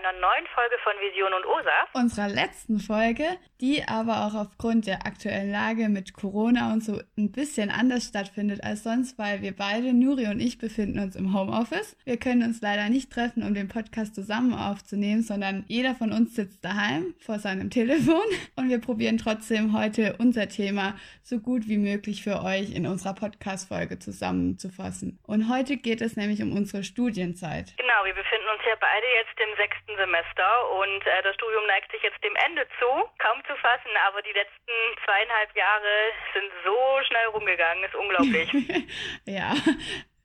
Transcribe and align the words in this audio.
einer 0.00 0.18
neuen 0.18 0.46
Folge 0.54 0.76
von 0.82 0.92
Vision 1.00 1.32
und 1.32 1.46
OSA. 1.46 1.88
Unserer 1.92 2.28
letzten 2.28 2.78
Folge, 2.78 3.24
die 3.60 3.86
aber 3.86 4.26
auch 4.26 4.34
aufgrund 4.34 4.86
der 4.86 5.06
aktuellen 5.06 5.50
Lage 5.50 5.88
mit 5.88 6.14
Corona 6.14 6.72
und 6.72 6.82
so 6.82 7.00
ein 7.18 7.30
bisschen 7.30 7.70
anders 7.70 8.04
stattfindet 8.06 8.64
als 8.64 8.82
sonst, 8.82 9.18
weil 9.18 9.42
wir 9.42 9.54
beide, 9.54 9.92
Nuri 9.92 10.26
und 10.26 10.40
ich, 10.40 10.58
befinden 10.58 10.98
uns 10.98 11.16
im 11.16 11.34
Homeoffice. 11.34 11.96
Wir 12.04 12.16
können 12.16 12.42
uns 12.42 12.60
leider 12.62 12.88
nicht 12.88 13.12
treffen, 13.12 13.42
um 13.42 13.54
den 13.54 13.68
Podcast 13.68 14.14
zusammen 14.14 14.54
aufzunehmen, 14.54 15.22
sondern 15.22 15.64
jeder 15.68 15.94
von 15.94 16.12
uns 16.12 16.34
sitzt 16.34 16.64
daheim 16.64 17.14
vor 17.20 17.38
seinem 17.38 17.70
Telefon 17.70 18.22
und 18.56 18.70
wir 18.70 18.80
probieren 18.80 19.18
trotzdem 19.18 19.76
heute 19.76 20.16
unser 20.18 20.48
Thema 20.48 20.94
so 21.22 21.38
gut 21.38 21.68
wie 21.68 21.78
möglich 21.78 22.22
für 22.22 22.42
euch 22.42 22.74
in 22.74 22.86
unserer 22.86 23.14
Podcast-Folge 23.14 23.98
zusammenzufassen. 23.98 25.18
Und 25.26 25.48
heute 25.48 25.76
geht 25.76 26.00
es 26.00 26.16
nämlich 26.16 26.42
um 26.42 26.52
unsere 26.52 26.82
Studienzeit. 26.82 27.74
Genau, 27.76 28.04
wir 28.04 28.14
befinden 28.14 28.48
uns 28.54 28.62
ja 28.66 28.74
beide 28.80 29.06
jetzt 29.20 29.38
im 29.40 29.56
sechsten 29.56 29.96
Semester 29.96 30.48
und 30.80 31.06
äh, 31.06 31.22
das 31.22 31.34
Studium 31.34 31.66
neigt 31.66 31.90
sich 31.92 32.02
jetzt 32.02 32.22
dem 32.24 32.34
Ende 32.46 32.66
zu. 32.78 32.88
Kaum 33.18 33.38
zu 33.46 33.49
fassen, 33.56 33.90
aber 34.08 34.22
die 34.22 34.32
letzten 34.32 34.72
zweieinhalb 35.04 35.56
Jahre 35.56 36.12
sind 36.34 36.50
so 36.64 36.76
schnell 37.06 37.26
rumgegangen, 37.26 37.84
ist 37.84 37.94
unglaublich. 37.94 38.86
ja. 39.26 39.54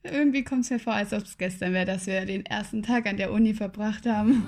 Irgendwie 0.03 0.43
kommt 0.43 0.61
es 0.61 0.70
mir 0.70 0.79
vor, 0.79 0.93
als 0.93 1.13
ob 1.13 1.21
es 1.21 1.38
gestern 1.38 1.73
wäre, 1.73 1.85
dass 1.85 2.05
wir 2.05 2.25
den 2.25 2.45
ersten 2.45 2.84
Tag 2.84 3.07
an 3.07 3.17
der 3.17 3.31
Uni 3.31 3.53
verbracht 3.53 4.05
haben. 4.05 4.45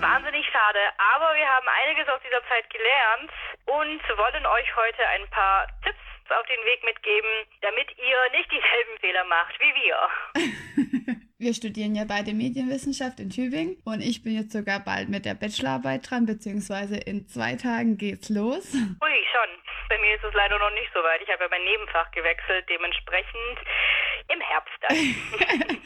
Wahnsinnig 0.00 0.46
schade, 0.52 0.82
aber 1.16 1.34
wir 1.34 1.48
haben 1.48 1.66
einiges 1.84 2.08
aus 2.08 2.20
dieser 2.24 2.42
Zeit 2.48 2.68
gelernt 2.68 3.30
und 3.64 4.02
wollen 4.18 4.46
euch 4.46 4.76
heute 4.76 5.06
ein 5.08 5.28
paar 5.30 5.66
Tipps 5.82 5.98
auf 6.30 6.46
den 6.46 6.64
Weg 6.66 6.84
mitgeben, 6.84 7.30
damit 7.62 7.88
ihr 7.98 8.38
nicht 8.38 8.50
dieselben 8.50 8.98
Fehler 9.00 9.24
macht 9.24 9.58
wie 9.58 9.74
wir. 9.74 9.96
Wir 11.40 11.54
studieren 11.54 11.94
ja 11.94 12.04
beide 12.06 12.34
Medienwissenschaft 12.34 13.18
in 13.18 13.30
Tübingen 13.30 13.80
und 13.86 14.04
ich 14.04 14.22
bin 14.22 14.36
jetzt 14.36 14.52
sogar 14.52 14.78
bald 14.78 15.08
mit 15.08 15.24
der 15.24 15.32
Bachelorarbeit 15.32 16.04
dran, 16.04 16.26
beziehungsweise 16.26 16.98
in 16.98 17.26
zwei 17.28 17.56
Tagen 17.56 17.96
geht's 17.96 18.28
los. 18.28 18.74
Ui, 18.74 19.16
schon. 19.32 19.50
Bei 19.88 19.96
mir 19.96 20.14
ist 20.16 20.22
es 20.22 20.34
leider 20.34 20.58
noch 20.58 20.70
nicht 20.72 20.92
so 20.92 21.00
weit. 21.00 21.22
Ich 21.24 21.32
habe 21.32 21.44
ja 21.44 21.48
mein 21.48 21.64
Nebenfach 21.64 22.10
gewechselt, 22.10 22.68
dementsprechend 22.68 23.56
im 24.28 24.40
Herbst 24.42 24.76
dann. 24.82 25.78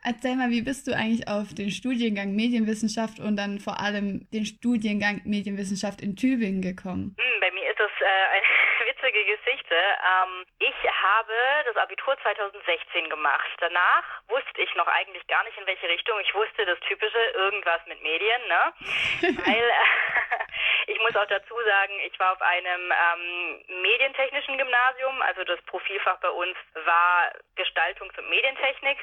Erzähl 0.02 0.34
mal, 0.36 0.48
wie 0.48 0.62
bist 0.62 0.88
du 0.88 0.96
eigentlich 0.96 1.28
auf 1.28 1.52
den 1.52 1.70
Studiengang 1.70 2.34
Medienwissenschaft 2.34 3.20
und 3.20 3.36
dann 3.36 3.58
vor 3.58 3.80
allem 3.80 4.26
den 4.32 4.46
Studiengang 4.46 5.20
Medienwissenschaft 5.26 6.00
in 6.00 6.16
Tübingen 6.16 6.62
gekommen? 6.62 7.14
Hm, 7.20 7.40
bei 7.40 7.50
mir 7.52 7.70
ist 7.70 7.78
das 7.78 7.92
äh, 8.00 8.24
eine 8.32 8.88
witzige 8.88 9.20
Geschichte. 9.28 9.76
Ähm, 9.76 10.46
ich 10.80 10.90
habe 10.90 11.32
das 11.66 11.76
Abitur 11.76 12.16
2016 12.22 13.10
gemacht. 13.10 13.50
Danach 13.58 14.04
wusste 14.28 14.62
ich 14.62 14.74
noch 14.74 14.86
eigentlich 14.86 15.26
gar 15.26 15.42
nicht 15.44 15.58
in 15.58 15.66
welche 15.66 15.88
Richtung. 15.88 16.18
Ich 16.20 16.34
wusste 16.34 16.64
das 16.64 16.78
typische 16.80 17.18
irgendwas 17.34 17.80
mit 17.86 18.02
Medien, 18.02 18.40
ne? 18.48 18.72
Weil 19.44 19.70
äh, 19.70 20.41
ich 20.86 20.98
muss 21.00 21.14
auch 21.16 21.26
dazu 21.26 21.54
sagen, 21.64 21.92
ich 22.06 22.18
war 22.18 22.32
auf 22.32 22.42
einem 22.42 22.92
ähm, 22.92 23.82
medientechnischen 23.82 24.58
Gymnasium, 24.58 25.22
also 25.22 25.44
das 25.44 25.60
Profilfach 25.62 26.18
bei 26.20 26.30
uns 26.30 26.56
war 26.84 27.32
Gestaltungs- 27.56 28.18
und 28.18 28.28
Medientechnik. 28.30 28.98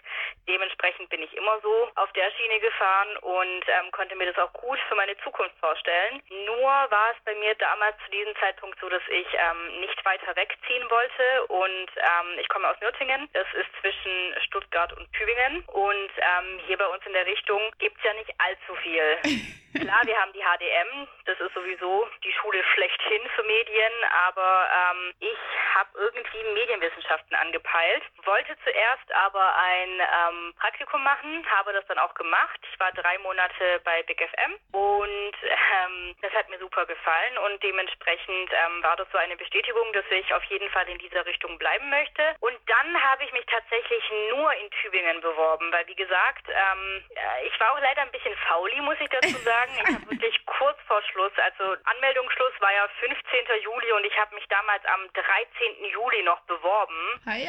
Dementsprechend 0.48 1.10
bin 1.10 1.22
ich 1.24 1.36
immer 1.36 1.60
so 1.62 1.90
auf 1.96 2.12
der 2.14 2.32
Schiene 2.32 2.60
gefahren 2.60 3.18
und 3.22 3.64
ähm, 3.68 3.92
konnte 3.92 4.16
mir 4.16 4.32
das 4.32 4.38
auch 4.38 4.54
gut 4.54 4.80
für 4.88 4.96
meine 4.96 5.18
Zukunft 5.18 5.58
vorstellen. 5.60 6.22
Nur 6.46 6.68
war 6.68 7.12
es 7.12 7.24
bei 7.26 7.36
mir 7.36 7.56
damals 7.56 7.96
zu 8.06 8.12
diesem 8.12 8.36
Zeitpunkt 8.38 8.80
so, 8.80 8.90
dass 8.90 9.04
ich 9.10 9.28
ähm, 9.34 9.80
nicht 9.80 10.04
weiter 10.06 10.36
wegziehen 10.36 10.90
wollte 10.90 11.46
und 11.48 11.90
ähm, 11.98 12.40
ich 12.40 12.48
komme 12.50 12.68
aus 12.68 12.80
Nürtingen. 12.82 13.30
Das 13.34 13.48
ist 13.54 13.70
zwischen 13.82 14.36
Stuttgart 14.48 14.92
und 14.94 15.12
Tübingen 15.14 15.64
und 15.68 16.12
ähm, 16.18 16.60
hier 16.68 16.78
bei 16.78 16.88
uns 16.88 17.06
in 17.06 17.14
der 17.14 17.26
Richtung 17.26 17.62
gibt 17.80 17.98
es 17.98 18.04
ja 18.04 18.14
nicht 18.14 18.34
allzu 18.38 18.76
viel. 18.82 19.18
Klar, 19.80 20.02
wir 20.04 20.20
haben 20.20 20.34
die 20.34 20.44
HDM, 20.44 21.08
das 21.23 21.40
ist 21.40 21.54
sowieso 21.54 22.06
die 22.23 22.34
Schule 22.34 22.62
schlechthin 22.73 23.22
für 23.36 23.44
Medien, 23.44 23.94
aber 24.28 24.67
ähm, 24.67 25.14
ich 25.20 25.38
habe 25.73 25.90
irgendwie 25.95 26.44
Medienwissenschaften 26.54 27.36
angepeilt, 27.38 28.04
wollte 28.26 28.58
zuerst 28.64 29.10
aber 29.14 29.56
ein 29.56 29.89
ähm, 29.89 30.54
Praktikum 30.60 31.02
machen, 31.04 31.45
habe 31.56 31.72
das 31.72 31.86
dann 31.88 32.00
auch 32.00 32.14
gemacht. 32.16 32.60
Ich 32.73 32.80
war 32.80 32.92
drei 32.92 33.18
Monate 33.20 33.80
bei 33.86 34.04
Big 34.04 34.20
FM 34.20 34.54
und 34.72 35.36
ähm, 35.44 36.16
das 36.22 36.34
hat 36.34 36.50
mir 36.50 36.60
super 36.60 36.86
gefallen. 36.86 37.38
Und 37.38 37.64
dementsprechend 37.64 38.52
ähm, 38.52 38.84
war 38.84 38.98
das 38.98 39.08
so 39.12 39.18
eine 39.18 39.38
Bestätigung, 39.38 39.94
dass 39.94 40.06
ich 40.10 40.34
auf 40.34 40.44
jeden 40.45 40.70
Fall 40.72 40.89
in 40.89 40.98
dieser 40.98 41.26
Richtung 41.26 41.58
bleiben 41.58 41.89
möchte. 41.89 42.36
Und 42.42 42.58
dann 42.68 43.04
habe 43.12 43.23
ich 43.23 43.32
mich 43.32 43.45
tatsächlich 43.45 44.04
nur 44.30 44.52
in 44.54 44.70
Tübingen 44.82 45.22
beworben, 45.22 45.72
weil 45.72 45.88
wie 45.88 45.95
gesagt, 45.95 46.50
ähm, 46.50 47.04
ich 47.45 47.58
war 47.60 47.72
auch 47.72 47.80
leider 47.80 48.02
ein 48.02 48.12
bisschen 48.12 48.36
fauli, 48.48 48.82
muss 48.82 49.00
ich 49.00 49.10
dazu 49.10 49.38
sagen 49.45 49.69
sagen, 49.70 49.90
ich 49.90 49.96
habe 49.96 50.12
wirklich 50.12 50.46
kurz 50.46 50.78
vor 50.88 51.02
Schluss, 51.12 51.32
also 51.38 51.76
Anmeldungsschluss 51.86 52.54
war 52.60 52.74
ja 52.74 52.88
15. 53.00 53.62
Juli 53.62 53.92
und 53.92 54.06
ich 54.06 54.18
habe 54.18 54.36
mich 54.36 54.48
damals 54.48 54.84
am 54.86 55.02
13. 55.14 55.86
Juli 55.92 56.24
noch 56.24 56.40
beworben. 56.42 57.22
Hei. 57.26 57.44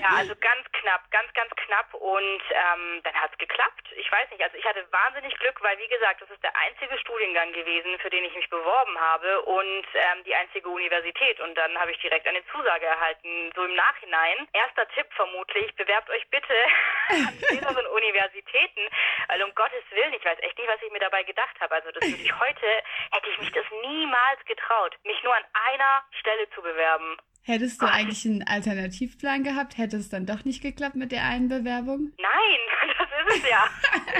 ja, 0.00 0.16
also 0.16 0.34
ganz 0.36 0.64
knapp, 0.72 1.10
ganz, 1.10 1.32
ganz 1.34 1.50
knapp 1.56 1.92
und 1.94 2.42
ähm, 2.50 3.00
dann 3.02 3.14
hat 3.14 3.32
es 3.32 3.38
geklappt. 3.38 3.86
Ich 3.96 4.10
weiß 4.10 4.30
nicht, 4.30 4.42
also 4.42 4.56
ich 4.56 4.64
hatte 4.64 4.84
wahnsinnig 4.90 5.36
Glück, 5.38 5.60
weil 5.62 5.78
wie 5.78 5.88
gesagt, 5.88 6.22
das 6.22 6.30
ist 6.30 6.42
der 6.42 6.54
einzige 6.56 6.98
Studiengang 6.98 7.52
gewesen, 7.52 7.98
für 8.00 8.10
den 8.10 8.24
ich 8.24 8.34
mich 8.34 8.48
beworben 8.50 8.98
habe 8.98 9.42
und 9.42 9.86
ähm, 9.94 10.24
die 10.24 10.34
einzige 10.34 10.68
Universität 10.68 11.40
und 11.40 11.54
dann 11.56 11.78
habe 11.78 11.92
ich 11.92 11.98
direkt 11.98 12.26
eine 12.26 12.44
Zusage 12.52 12.86
erhalten, 12.86 13.50
so 13.54 13.64
im 13.64 13.74
Nachhinein. 13.74 14.48
Erster 14.52 14.88
Tipp 14.88 15.06
vermutlich, 15.14 15.74
bewerbt 15.76 16.10
euch 16.10 16.28
bitte 16.30 16.54
an 17.08 17.38
mehreren 17.50 17.86
Universitäten, 17.86 18.88
weil 19.28 19.42
um 19.42 19.54
Gottes 19.54 19.84
Willen, 19.90 20.12
ich 20.14 20.24
weiß 20.24 20.38
echt 20.40 20.58
nicht, 20.58 20.68
was 20.68 20.82
ich 20.82 20.92
mir 20.92 20.98
mir 20.98 21.07
dabei 21.08 21.22
gedacht 21.24 21.56
habe. 21.60 21.74
Also 21.74 21.90
das 21.90 22.04
würde 22.08 22.22
ich 22.22 22.40
heute, 22.40 22.66
hätte 23.10 23.28
ich 23.32 23.38
mich 23.40 23.52
das 23.52 23.64
niemals 23.82 24.44
getraut, 24.46 24.96
mich 25.04 25.22
nur 25.24 25.34
an 25.34 25.44
einer 25.72 26.04
Stelle 26.20 26.48
zu 26.54 26.62
bewerben. 26.62 27.16
Hättest 27.48 27.80
du 27.80 27.86
Gott. 27.86 27.94
eigentlich 27.94 28.26
einen 28.26 28.46
Alternativplan 28.46 29.42
gehabt? 29.42 29.78
Hätte 29.78 29.96
es 29.96 30.10
dann 30.10 30.26
doch 30.26 30.44
nicht 30.44 30.60
geklappt 30.62 30.96
mit 30.96 31.12
der 31.12 31.24
einen 31.24 31.48
Bewerbung? 31.48 32.12
Nein, 32.18 32.60
das 32.98 33.08
ist 33.08 33.42
es 33.42 33.50
ja. 33.50 33.64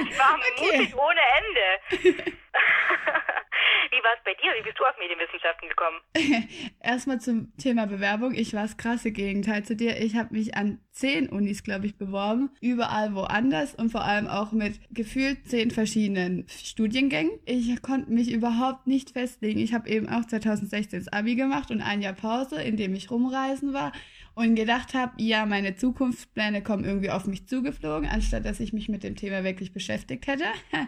Ich 0.09 0.17
war 0.17 0.35
okay. 0.57 0.77
mutig 0.77 0.95
ohne 0.97 1.21
Ende. 1.37 2.37
Wie 3.99 4.03
war 4.03 4.13
es 4.17 4.23
bei 4.23 4.33
dir? 4.33 4.51
Wie 4.57 4.63
bist 4.63 4.79
du 4.79 4.85
auf 4.85 4.97
Medienwissenschaften 4.97 5.67
gekommen? 5.67 5.99
Erstmal 6.81 7.19
zum 7.19 7.51
Thema 7.57 7.85
Bewerbung. 7.85 8.33
Ich 8.33 8.53
war 8.53 8.61
das 8.61 8.77
krasse 8.77 9.11
Gegenteil 9.11 9.63
zu 9.63 9.75
dir. 9.75 9.99
Ich 9.99 10.15
habe 10.15 10.33
mich 10.33 10.55
an 10.55 10.79
zehn 10.91 11.27
Unis, 11.27 11.63
glaube 11.63 11.85
ich, 11.85 11.97
beworben. 11.97 12.49
Überall 12.61 13.13
woanders 13.13 13.75
und 13.75 13.89
vor 13.89 14.05
allem 14.05 14.27
auch 14.27 14.53
mit 14.53 14.79
gefühlt 14.89 15.49
zehn 15.49 15.69
verschiedenen 15.69 16.47
Studiengängen. 16.47 17.39
Ich 17.43 17.81
konnte 17.81 18.09
mich 18.09 18.31
überhaupt 18.31 18.87
nicht 18.87 19.09
festlegen. 19.11 19.59
Ich 19.59 19.73
habe 19.73 19.89
eben 19.89 20.07
auch 20.07 20.23
2016 20.23 20.99
das 20.99 21.11
Abi 21.11 21.35
gemacht 21.35 21.69
und 21.69 21.81
ein 21.81 22.01
Jahr 22.01 22.13
Pause, 22.13 22.61
in 22.61 22.77
dem 22.77 22.93
ich 22.95 23.11
rumreisen 23.11 23.73
war 23.73 23.91
und 24.33 24.55
gedacht 24.55 24.93
habe, 24.93 25.11
ja, 25.17 25.45
meine 25.45 25.75
Zukunftspläne 25.75 26.63
kommen 26.63 26.85
irgendwie 26.85 27.11
auf 27.11 27.25
mich 27.25 27.47
zugeflogen, 27.47 28.07
anstatt 28.07 28.45
dass 28.45 28.61
ich 28.61 28.71
mich 28.71 28.87
mit 28.87 29.03
dem 29.03 29.17
Thema 29.17 29.43
wirklich 29.43 29.73
beschäftigt 29.73 30.25
hätte. 30.27 30.45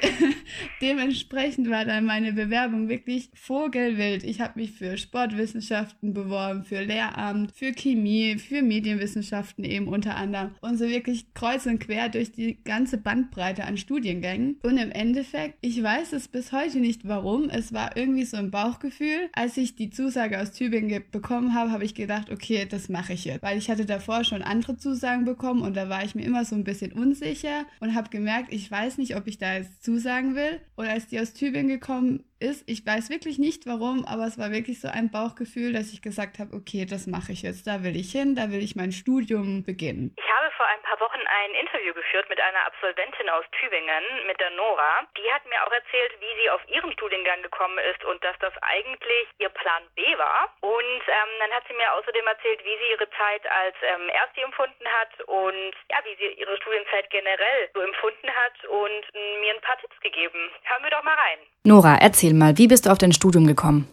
dementsprechend 0.80 1.70
war 1.70 1.84
dann 1.84 2.04
meine 2.04 2.32
Bewerbung 2.32 2.88
wirklich 2.88 3.30
vogelwild. 3.34 4.24
Ich 4.24 4.40
habe 4.40 4.60
mich 4.60 4.72
für 4.72 4.96
Sportwissenschaften 4.96 6.14
beworben, 6.14 6.64
für 6.64 6.82
Lehramt, 6.82 7.52
für 7.52 7.72
Chemie, 7.72 8.38
für 8.38 8.62
Medienwissenschaften 8.62 9.64
eben 9.64 9.88
unter 9.88 10.16
anderem. 10.16 10.54
Und 10.60 10.78
so 10.78 10.88
wirklich 10.88 11.32
kreuz 11.34 11.66
und 11.66 11.78
quer 11.78 12.08
durch 12.08 12.32
die 12.32 12.62
ganze 12.64 12.98
Bandbreite 12.98 13.64
an 13.64 13.76
Studiengängen. 13.76 14.58
Und 14.62 14.78
im 14.78 14.90
Endeffekt, 14.90 15.58
ich 15.60 15.82
weiß 15.82 16.12
es 16.12 16.28
bis 16.28 16.52
heute 16.52 16.78
nicht 16.78 17.06
warum, 17.08 17.50
es 17.50 17.72
war 17.72 17.96
irgendwie 17.96 18.24
so 18.24 18.36
ein 18.36 18.50
Bauchgefühl. 18.50 19.28
Als 19.32 19.56
ich 19.56 19.76
die 19.76 19.90
Zusage 19.90 20.40
aus 20.40 20.52
Tübingen 20.52 21.02
bekommen 21.10 21.54
habe, 21.54 21.70
habe 21.70 21.84
ich 21.84 21.94
gedacht, 21.94 22.30
okay, 22.30 22.66
das 22.68 22.88
mache 22.88 23.12
ich 23.12 23.24
jetzt. 23.24 23.42
Weil 23.42 23.58
ich 23.58 23.70
hatte 23.70 23.86
davor 23.86 24.24
schon 24.24 24.42
andere 24.42 24.76
Zusagen 24.76 25.24
bekommen 25.24 25.62
und 25.62 25.76
da 25.76 25.88
war 25.88 26.04
ich 26.04 26.14
mir 26.14 26.24
immer 26.24 26.44
so 26.44 26.54
ein 26.54 26.64
bisschen 26.64 26.92
unsicher 26.92 27.64
und 27.80 27.94
habe 27.94 28.10
gemerkt, 28.10 28.52
ich 28.52 28.70
weiß 28.70 28.98
nicht, 28.98 29.16
ob 29.16 29.26
ich 29.26 29.38
da 29.38 29.54
jetzt 29.54 29.84
zusagen 29.86 30.34
will. 30.34 30.60
Und 30.74 30.86
als 30.88 31.06
die 31.06 31.20
aus 31.20 31.32
Tübingen 31.32 31.68
gekommen 31.68 32.24
ist. 32.40 32.68
Ich 32.68 32.86
weiß 32.86 33.10
wirklich 33.10 33.38
nicht 33.38 33.66
warum, 33.66 34.04
aber 34.04 34.26
es 34.26 34.38
war 34.38 34.50
wirklich 34.50 34.80
so 34.80 34.88
ein 34.88 35.10
Bauchgefühl, 35.10 35.72
dass 35.72 35.92
ich 35.92 36.02
gesagt 36.02 36.38
habe, 36.38 36.54
okay, 36.54 36.86
das 36.86 37.06
mache 37.06 37.32
ich 37.32 37.42
jetzt, 37.42 37.66
da 37.66 37.82
will 37.82 37.96
ich 37.96 38.12
hin, 38.12 38.34
da 38.34 38.50
will 38.50 38.62
ich 38.62 38.76
mein 38.76 38.92
Studium 38.92 39.64
beginnen. 39.64 40.14
Ich 40.16 40.30
habe 40.30 40.50
vor 40.56 40.66
ein 40.66 40.82
paar 40.82 41.00
Wochen 41.00 41.20
ein 41.20 41.52
Interview 41.54 41.92
geführt 41.92 42.28
mit 42.28 42.40
einer 42.40 42.66
Absolventin 42.66 43.28
aus 43.28 43.44
Tübingen, 43.60 44.04
mit 44.26 44.40
der 44.40 44.50
Nora. 44.50 45.04
Die 45.16 45.28
hat 45.32 45.44
mir 45.46 45.60
auch 45.64 45.72
erzählt, 45.72 46.12
wie 46.20 46.32
sie 46.40 46.50
auf 46.50 46.60
ihren 46.68 46.92
Studiengang 46.92 47.42
gekommen 47.42 47.78
ist 47.92 48.04
und 48.04 48.22
dass 48.24 48.36
das 48.40 48.52
eigentlich 48.62 49.28
ihr 49.38 49.50
Plan 49.50 49.84
B 49.94 50.02
war. 50.16 50.52
Und 50.60 51.02
ähm, 51.06 51.30
dann 51.40 51.52
hat 51.52 51.64
sie 51.68 51.76
mir 51.76 51.92
außerdem 51.92 52.26
erzählt, 52.26 52.60
wie 52.64 52.76
sie 52.80 52.90
ihre 52.96 53.08
Zeit 53.16 53.44
als 53.46 53.76
ähm, 53.84 54.08
Erste 54.08 54.40
empfunden 54.42 54.86
hat 55.00 55.12
und 55.28 55.72
ja, 55.92 55.98
wie 56.04 56.16
sie 56.16 56.40
ihre 56.40 56.56
Studienzeit 56.56 57.08
generell 57.10 57.68
so 57.74 57.80
empfunden 57.80 58.28
hat 58.32 58.56
und 58.64 59.02
mir 59.40 59.54
ein 59.54 59.60
paar 59.60 59.78
Tipps 59.78 59.98
gegeben. 60.00 60.50
Hören 60.64 60.82
wir 60.82 60.90
doch 60.90 61.04
mal 61.04 61.16
rein. 61.16 61.38
Nora, 61.64 61.98
erzähl 62.00 62.25
mal, 62.34 62.58
wie 62.58 62.68
bist 62.68 62.86
du 62.86 62.90
auf 62.90 62.98
dein 62.98 63.12
Studium 63.12 63.46
gekommen? 63.46 63.86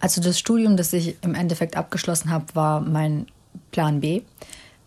Also 0.00 0.20
das 0.20 0.38
Studium, 0.38 0.76
das 0.76 0.92
ich 0.92 1.16
im 1.22 1.34
Endeffekt 1.34 1.76
abgeschlossen 1.76 2.30
habe, 2.30 2.46
war 2.54 2.80
mein 2.80 3.26
Plan 3.70 4.00
B. 4.00 4.22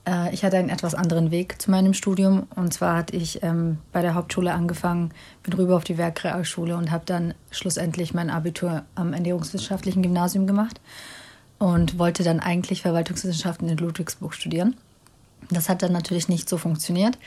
Äh, 0.07 0.33
ich 0.33 0.43
hatte 0.43 0.57
einen 0.57 0.69
etwas 0.69 0.95
anderen 0.95 1.31
Weg 1.31 1.61
zu 1.61 1.71
meinem 1.71 1.93
Studium. 1.93 2.47
Und 2.55 2.73
zwar 2.73 2.97
hatte 2.97 3.15
ich 3.15 3.43
ähm, 3.43 3.77
bei 3.91 4.01
der 4.01 4.15
Hauptschule 4.15 4.53
angefangen, 4.53 5.11
bin 5.43 5.53
rüber 5.53 5.75
auf 5.75 5.83
die 5.83 5.97
Werkrealschule 5.97 6.75
und 6.75 6.91
habe 6.91 7.05
dann 7.05 7.33
schlussendlich 7.51 8.13
mein 8.13 8.29
Abitur 8.29 8.83
am 8.95 9.13
Ernährungswissenschaftlichen 9.13 10.01
Gymnasium 10.01 10.47
gemacht 10.47 10.81
und 11.59 11.99
wollte 11.99 12.23
dann 12.23 12.39
eigentlich 12.39 12.81
Verwaltungswissenschaften 12.81 13.69
in 13.69 13.77
Ludwigsburg 13.77 14.33
studieren. 14.33 14.75
Das 15.49 15.69
hat 15.69 15.81
dann 15.81 15.91
natürlich 15.91 16.27
nicht 16.27 16.49
so 16.49 16.57
funktioniert, 16.57 17.17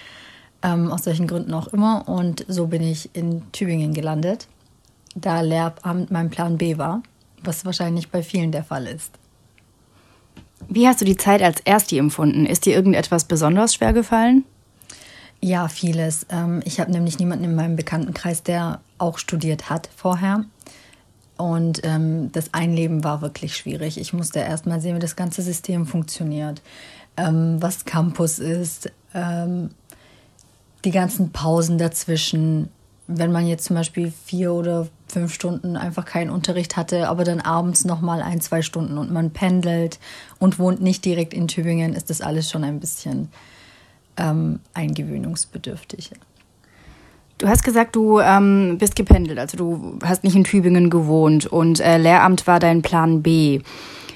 ähm, 0.62 0.90
aus 0.90 1.06
welchen 1.06 1.26
Gründen 1.26 1.54
auch 1.54 1.68
immer. 1.68 2.08
Und 2.08 2.44
so 2.48 2.66
bin 2.66 2.82
ich 2.82 3.10
in 3.14 3.50
Tübingen 3.52 3.94
gelandet, 3.94 4.48
da 5.16 5.40
Lehramt 5.40 6.10
mein 6.12 6.30
Plan 6.30 6.56
B 6.56 6.78
war 6.78 7.02
was 7.46 7.64
wahrscheinlich 7.64 8.10
bei 8.10 8.22
vielen 8.22 8.52
der 8.52 8.64
Fall 8.64 8.86
ist. 8.86 9.12
Wie 10.68 10.88
hast 10.88 11.00
du 11.00 11.04
die 11.04 11.16
Zeit 11.16 11.42
als 11.42 11.60
Ersti 11.60 11.98
empfunden? 11.98 12.46
Ist 12.46 12.66
dir 12.66 12.74
irgendetwas 12.74 13.24
besonders 13.24 13.74
schwer 13.74 13.92
gefallen? 13.92 14.44
Ja, 15.40 15.68
vieles. 15.68 16.26
Ähm, 16.30 16.62
ich 16.64 16.80
habe 16.80 16.90
nämlich 16.90 17.18
niemanden 17.18 17.44
in 17.44 17.54
meinem 17.54 17.76
Bekanntenkreis, 17.76 18.42
der 18.42 18.80
auch 18.98 19.18
studiert 19.18 19.70
hat 19.70 19.88
vorher. 19.94 20.44
Und 21.36 21.82
ähm, 21.84 22.32
das 22.32 22.54
Einleben 22.54 23.04
war 23.04 23.20
wirklich 23.20 23.54
schwierig. 23.54 24.00
Ich 24.00 24.14
musste 24.14 24.38
erst 24.38 24.66
mal 24.66 24.80
sehen, 24.80 24.96
wie 24.96 25.00
das 25.00 25.16
ganze 25.16 25.42
System 25.42 25.86
funktioniert, 25.86 26.62
ähm, 27.18 27.60
was 27.60 27.84
Campus 27.84 28.38
ist, 28.38 28.90
ähm, 29.12 29.70
die 30.86 30.90
ganzen 30.90 31.32
Pausen 31.32 31.76
dazwischen, 31.76 32.70
wenn 33.06 33.32
man 33.32 33.46
jetzt 33.46 33.66
zum 33.66 33.76
Beispiel 33.76 34.12
vier 34.24 34.54
oder 34.54 34.88
fünf 35.08 35.32
Stunden 35.32 35.76
einfach 35.76 36.04
keinen 36.04 36.30
Unterricht 36.30 36.76
hatte, 36.76 37.08
aber 37.08 37.24
dann 37.24 37.40
abends 37.40 37.84
noch 37.84 38.00
mal 38.00 38.22
ein, 38.22 38.40
zwei 38.40 38.62
Stunden 38.62 38.98
und 38.98 39.10
man 39.12 39.30
pendelt 39.30 39.98
und 40.38 40.58
wohnt 40.58 40.82
nicht 40.82 41.04
direkt 41.04 41.32
in 41.32 41.48
Tübingen, 41.48 41.94
ist 41.94 42.10
das 42.10 42.20
alles 42.20 42.50
schon 42.50 42.64
ein 42.64 42.80
bisschen 42.80 43.28
ähm, 44.16 44.60
eingewöhnungsbedürftig. 44.74 46.10
Du 47.38 47.48
hast 47.48 47.62
gesagt, 47.62 47.94
du 47.94 48.18
ähm, 48.18 48.78
bist 48.78 48.96
gependelt, 48.96 49.38
also 49.38 49.56
du 49.58 49.98
hast 50.02 50.24
nicht 50.24 50.34
in 50.34 50.44
Tübingen 50.44 50.88
gewohnt 50.88 51.46
und 51.46 51.80
äh, 51.80 51.98
Lehramt 51.98 52.46
war 52.46 52.58
dein 52.58 52.82
Plan 52.82 53.22
B. 53.22 53.60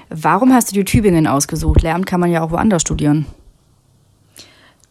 Warum 0.08 0.52
hast 0.52 0.70
du 0.70 0.74
dir 0.74 0.84
Tübingen 0.84 1.26
ausgesucht? 1.26 1.82
Lehramt 1.82 2.06
kann 2.06 2.20
man 2.20 2.30
ja 2.30 2.42
auch 2.42 2.50
woanders 2.50 2.82
studieren. 2.82 3.26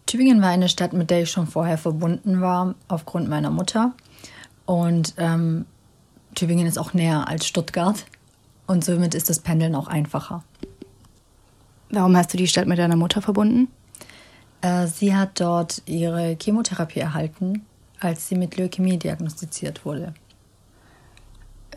Tübingen 0.06 0.42
war 0.42 0.50
eine 0.50 0.70
Stadt, 0.70 0.94
mit 0.94 1.10
der 1.10 1.24
ich 1.24 1.30
schon 1.32 1.48
vorher 1.48 1.78
verbunden 1.78 2.40
war, 2.40 2.76
aufgrund 2.88 3.30
meiner 3.30 3.52
Mutter. 3.52 3.94
Und 4.66 5.16
ähm, 5.18 5.66
Tübingen 6.36 6.68
ist 6.68 6.78
auch 6.78 6.94
näher 6.94 7.28
als 7.28 7.48
Stuttgart. 7.48 8.06
Und 8.68 8.86
somit 8.86 9.16
ist 9.16 9.30
das 9.30 9.40
Pendeln 9.40 9.74
auch 9.74 9.88
einfacher. 9.88 10.44
Warum 11.90 12.16
hast 12.16 12.34
du 12.34 12.38
die 12.38 12.48
Stadt 12.48 12.68
mit 12.68 12.78
deiner 12.78 12.96
Mutter 12.96 13.22
verbunden? 13.22 13.68
Äh, 14.62 14.88
sie 14.88 15.16
hat 15.16 15.40
dort 15.40 15.82
ihre 15.86 16.38
Chemotherapie 16.40 17.00
erhalten, 17.00 17.66
als 18.00 18.28
sie 18.28 18.36
mit 18.36 18.58
Leukämie 18.58 18.98
diagnostiziert 18.98 19.86
wurde. 19.86 20.14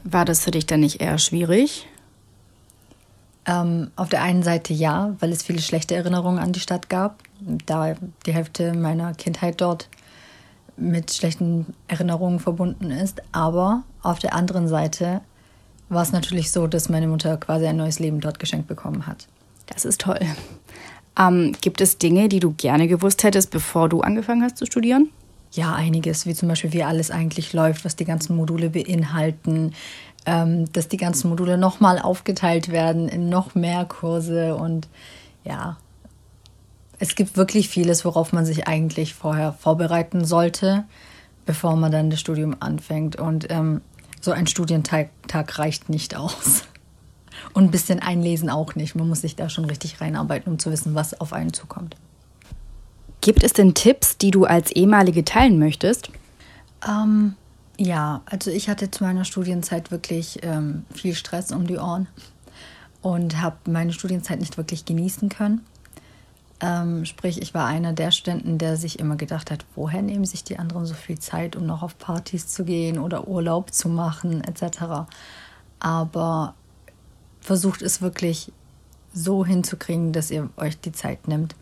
War 0.05 0.25
das 0.25 0.45
für 0.45 0.51
dich 0.51 0.67
dann 0.67 0.81
nicht 0.81 1.01
eher 1.01 1.19
schwierig? 1.19 1.87
Ähm, 3.47 3.91
auf 3.97 4.09
der 4.09 4.23
einen 4.23 4.43
Seite 4.43 4.73
ja, 4.73 5.17
weil 5.19 5.33
es 5.33 5.43
viele 5.43 5.63
schlechte 5.63 5.95
Erinnerungen 5.95 6.39
an 6.39 6.53
die 6.53 6.61
Stadt 6.61 6.89
gab, 6.89 7.23
da 7.67 7.95
die 8.27 8.35
Hälfte 8.35 8.75
meiner 8.75 9.15
Kindheit 9.15 9.61
dort 9.61 9.89
mit 10.91 11.13
schlechten 11.13 11.75
Erinnerungen 11.89 12.41
verbunden 12.41 12.91
ist. 12.91 13.23
Aber 13.33 13.83
auf 14.03 14.19
der 14.19 14.35
anderen 14.35 14.69
Seite 14.69 15.21
war 15.89 16.03
es 16.03 16.13
natürlich 16.13 16.51
so, 16.51 16.67
dass 16.67 16.89
meine 16.89 17.07
Mutter 17.07 17.37
quasi 17.37 17.67
ein 17.67 17.77
neues 17.77 17.99
Leben 17.99 18.21
dort 18.21 18.39
geschenkt 18.39 18.67
bekommen 18.67 19.07
hat. 19.07 19.29
Das 19.67 19.85
ist 19.85 20.01
toll. 20.01 20.21
Ähm, 21.19 21.55
gibt 21.61 21.81
es 21.81 21.99
Dinge, 21.99 22.29
die 22.29 22.41
du 22.41 22.53
gerne 22.53 22.89
gewusst 22.89 23.23
hättest, 23.23 23.51
bevor 23.51 23.89
du 23.89 24.01
angefangen 24.01 24.43
hast 24.43 24.57
zu 24.57 24.67
studieren? 24.67 25.11
Ja, 25.53 25.75
einiges, 25.75 26.25
wie 26.25 26.35
zum 26.35 26.49
Beispiel, 26.49 26.73
wie 26.73 26.83
alles 26.83 27.11
eigentlich 27.11 27.53
läuft, 27.53 27.85
was 27.85 27.95
die 27.95 28.07
ganzen 28.07 28.35
Module 28.37 28.71
beinhalten, 28.71 29.75
ähm, 30.25 30.73
dass 30.73 30.89
die 30.89 30.97
ganzen 30.97 31.29
Module 31.29 31.59
nochmal 31.59 31.99
aufgeteilt 31.99 32.71
werden 32.73 33.09
in 33.09 33.29
noch 33.29 33.55
mehr 33.55 33.85
Kurse 33.85 34.55
und 34.55 34.89
ja, 35.45 35.77
es 37.03 37.17
gibt 37.17 37.37
wirklich 37.37 37.69
vieles, 37.69 38.05
worauf 38.05 38.33
man 38.33 38.47
sich 38.47 38.69
eigentlich 38.69 39.13
vorher 39.13 39.53
vorbereiten 39.55 40.25
sollte, 40.25 40.85
bevor 41.47 41.75
man 41.75 41.91
dann 41.91 42.11
das 42.11 42.21
Studium 42.21 42.55
anfängt. 42.61 43.17
Und 43.17 43.51
ähm, 43.51 43.81
so 44.21 44.31
ein 44.31 44.47
Studientag 44.47 45.11
Tag 45.27 45.59
reicht 45.59 45.89
nicht 45.89 46.15
aus. 46.15 46.63
Und 47.55 47.65
ein 47.65 47.71
bisschen 47.73 47.99
einlesen 47.99 48.49
auch 48.49 48.77
nicht. 48.77 48.95
Man 48.95 49.09
muss 49.09 49.23
sich 49.23 49.35
da 49.35 49.49
schon 49.49 49.65
richtig 49.65 50.01
reinarbeiten, 50.01 50.53
um 50.53 50.61
zu 50.61 50.71
wissen, 50.71 50.95
was 50.95 51.21
auf 51.21 51.33
einen 51.33 51.53
zukommt. 51.53 51.97
Gibt 53.21 53.43
es 53.43 53.53
denn 53.53 53.75
Tipps, 53.75 54.17
die 54.17 54.31
du 54.31 54.45
als 54.45 54.71
ehemalige 54.71 55.25
teilen 55.25 55.59
möchtest? 55.59 56.11
Ähm, 56.89 57.35
ja, 57.79 58.23
also 58.27 58.53
ich 58.53 58.69
hatte 58.69 58.93
zu 58.93 59.03
meiner 59.03 59.25
Studienzeit 59.25 59.91
wirklich 59.91 60.39
ähm, 60.45 60.85
viel 60.95 61.17
Stress 61.17 61.51
um 61.51 61.67
die 61.67 61.79
Ohren 61.79 62.07
und 63.01 63.43
habe 63.43 63.57
meine 63.69 63.93
Studienzeit 63.93 64.39
nicht 64.39 64.57
wirklich 64.57 64.85
genießen 64.85 65.29
können. 65.29 65.63
Ähm, 66.63 67.05
sprich, 67.05 67.43
ich 67.43 67.55
war 67.55 67.67
einer 67.67 67.93
der 67.93 68.13
Studenten, 68.13 68.57
der 68.57 68.77
sich 68.77 69.01
immer 69.01 69.17
gedacht 69.17 69.51
hat, 69.51 69.67
woher 69.75 70.01
nehmen 70.01 70.25
sich 70.25 70.45
die 70.45 70.61
anderen 70.61 70.87
so 70.87 70.95
viel 70.95 71.19
Zeit, 71.19 71.57
um 71.57 71.67
noch 71.67 71.83
auf 71.83 71.99
Partys 71.99 72.47
zu 72.47 72.65
gehen 72.65 73.01
oder 73.01 73.27
Urlaub 73.27 73.75
zu 73.75 73.89
machen 73.89 74.45
etc. 74.45 75.11
Aber 75.81 76.55
versucht 77.41 77.83
es 77.83 78.01
wirklich 78.01 78.53
so 79.13 79.45
hinzukriegen, 79.45 80.13
dass 80.13 80.31
ihr 80.31 80.51
euch 80.57 80.79
die 80.79 80.93
Zeit 80.93 81.27
nimmt. 81.27 81.57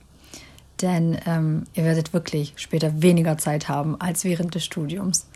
Denn 0.82 1.18
ähm, 1.24 1.64
ihr 1.72 1.84
werdet 1.84 2.12
wirklich 2.12 2.52
später 2.56 3.00
weniger 3.00 3.38
Zeit 3.38 3.70
haben 3.70 3.98
als 3.98 4.24
während 4.24 4.54
des 4.54 4.66
Studiums. 4.66 5.26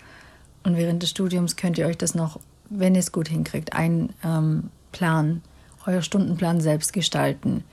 Und 0.62 0.76
während 0.76 1.02
des 1.02 1.10
Studiums 1.10 1.56
könnt 1.56 1.78
ihr 1.78 1.86
euch 1.86 1.98
das 1.98 2.14
noch, 2.14 2.38
wenn 2.68 2.94
ihr 2.94 3.00
es 3.00 3.12
gut 3.12 3.28
hinkriegt, 3.28 3.72
einplanen, 3.72 4.12
ähm, 4.22 5.42
euer 5.86 6.02
Stundenplan 6.02 6.60
selbst 6.60 6.92
gestalten. 6.92 7.64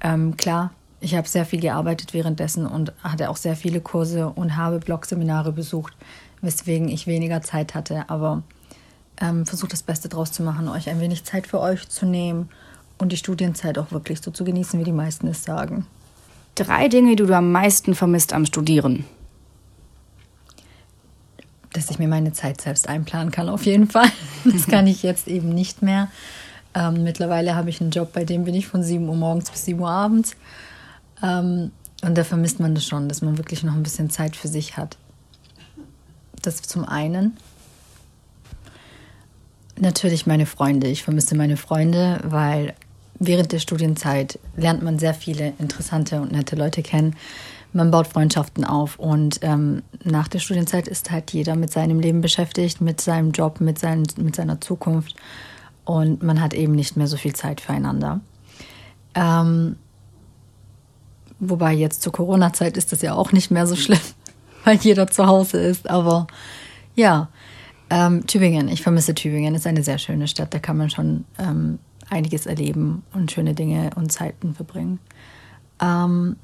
Ähm, 0.00 0.36
klar, 0.36 0.72
ich 1.04 1.14
habe 1.14 1.28
sehr 1.28 1.44
viel 1.44 1.60
gearbeitet 1.60 2.14
währenddessen 2.14 2.66
und 2.66 2.92
hatte 3.02 3.28
auch 3.28 3.36
sehr 3.36 3.56
viele 3.56 3.80
Kurse 3.80 4.28
und 4.28 4.56
habe 4.56 4.78
Blogseminare 4.78 5.52
besucht, 5.52 5.92
weswegen 6.40 6.88
ich 6.88 7.06
weniger 7.06 7.42
Zeit 7.42 7.74
hatte. 7.74 8.08
Aber 8.08 8.42
ähm, 9.20 9.44
versucht 9.44 9.72
das 9.72 9.82
Beste 9.82 10.08
draus 10.08 10.32
zu 10.32 10.42
machen, 10.42 10.66
euch 10.68 10.88
ein 10.88 11.00
wenig 11.00 11.24
Zeit 11.24 11.46
für 11.46 11.60
euch 11.60 11.88
zu 11.88 12.06
nehmen 12.06 12.48
und 12.96 13.12
die 13.12 13.18
Studienzeit 13.18 13.78
auch 13.78 13.92
wirklich 13.92 14.22
so 14.22 14.30
zu 14.30 14.44
genießen, 14.44 14.80
wie 14.80 14.84
die 14.84 14.92
meisten 14.92 15.26
es 15.28 15.44
sagen. 15.44 15.86
Drei 16.54 16.88
Dinge, 16.88 17.16
die 17.16 17.26
du 17.26 17.34
am 17.34 17.52
meisten 17.52 17.94
vermisst 17.94 18.32
am 18.32 18.46
Studieren 18.46 19.04
dass 21.74 21.90
ich 21.90 21.98
mir 21.98 22.06
meine 22.06 22.32
Zeit 22.32 22.60
selbst 22.60 22.88
einplanen 22.88 23.32
kann, 23.32 23.48
auf 23.48 23.66
jeden 23.66 23.90
Fall. 23.90 24.08
Das 24.44 24.68
kann 24.68 24.86
ich 24.86 25.02
jetzt 25.02 25.26
eben 25.26 25.48
nicht 25.48 25.82
mehr. 25.82 26.08
Ähm, 26.72 27.02
mittlerweile 27.02 27.56
habe 27.56 27.68
ich 27.68 27.80
einen 27.80 27.90
Job, 27.90 28.12
bei 28.12 28.24
dem 28.24 28.44
bin 28.44 28.54
ich 28.54 28.68
von 28.68 28.84
7 28.84 29.08
Uhr 29.08 29.16
morgens 29.16 29.50
bis 29.50 29.64
7 29.64 29.80
Uhr 29.80 29.90
abends. 29.90 30.36
Ähm, 31.24 31.72
und 32.02 32.16
da 32.16 32.22
vermisst 32.22 32.60
man 32.60 32.74
das 32.74 32.86
schon, 32.86 33.08
dass 33.08 33.22
man 33.22 33.38
wirklich 33.38 33.62
noch 33.64 33.74
ein 33.74 33.82
bisschen 33.82 34.10
Zeit 34.10 34.36
für 34.36 34.48
sich 34.48 34.76
hat. 34.76 34.98
Das 36.42 36.60
zum 36.62 36.84
einen. 36.84 37.36
Natürlich 39.80 40.26
meine 40.26 40.46
Freunde. 40.46 40.86
Ich 40.86 41.02
vermisse 41.02 41.34
meine 41.34 41.56
Freunde, 41.56 42.20
weil 42.22 42.74
während 43.18 43.50
der 43.52 43.58
Studienzeit 43.58 44.38
lernt 44.56 44.82
man 44.82 44.98
sehr 44.98 45.14
viele 45.14 45.54
interessante 45.58 46.20
und 46.20 46.30
nette 46.30 46.54
Leute 46.56 46.82
kennen 46.82 47.16
man 47.74 47.90
baut 47.90 48.06
Freundschaften 48.06 48.64
auf 48.64 48.98
und 48.98 49.40
ähm, 49.42 49.82
nach 50.04 50.28
der 50.28 50.38
Studienzeit 50.38 50.86
ist 50.86 51.10
halt 51.10 51.32
jeder 51.32 51.56
mit 51.56 51.72
seinem 51.72 51.98
Leben 51.98 52.20
beschäftigt, 52.20 52.80
mit 52.80 53.00
seinem 53.00 53.32
Job, 53.32 53.60
mit, 53.60 53.78
sein, 53.78 54.04
mit 54.16 54.36
seiner 54.36 54.60
Zukunft 54.60 55.16
und 55.84 56.22
man 56.22 56.40
hat 56.40 56.54
eben 56.54 56.72
nicht 56.72 56.96
mehr 56.96 57.08
so 57.08 57.16
viel 57.16 57.34
Zeit 57.34 57.60
füreinander. 57.60 58.20
Ähm, 59.14 59.76
wobei 61.40 61.72
jetzt 61.72 62.02
zur 62.02 62.12
Corona-Zeit 62.12 62.76
ist 62.76 62.92
das 62.92 63.02
ja 63.02 63.14
auch 63.14 63.32
nicht 63.32 63.50
mehr 63.50 63.66
so 63.66 63.76
schlimm, 63.76 64.00
weil 64.64 64.76
jeder 64.76 65.06
zu 65.06 65.26
Hause 65.26 65.58
ist, 65.58 65.88
aber 65.88 66.26
ja, 66.94 67.28
ähm, 67.90 68.26
Tübingen, 68.26 68.68
ich 68.68 68.82
vermisse 68.82 69.14
Tübingen, 69.14 69.54
ist 69.54 69.66
eine 69.66 69.82
sehr 69.82 69.98
schöne 69.98 70.28
Stadt, 70.28 70.54
da 70.54 70.58
kann 70.58 70.76
man 70.76 70.90
schon 70.90 71.24
ähm, 71.38 71.78
einiges 72.10 72.46
erleben 72.46 73.02
und 73.12 73.32
schöne 73.32 73.54
Dinge 73.54 73.90
und 73.96 74.12
Zeiten 74.12 74.54
verbringen. 74.54 74.98
Ähm, 75.80 76.36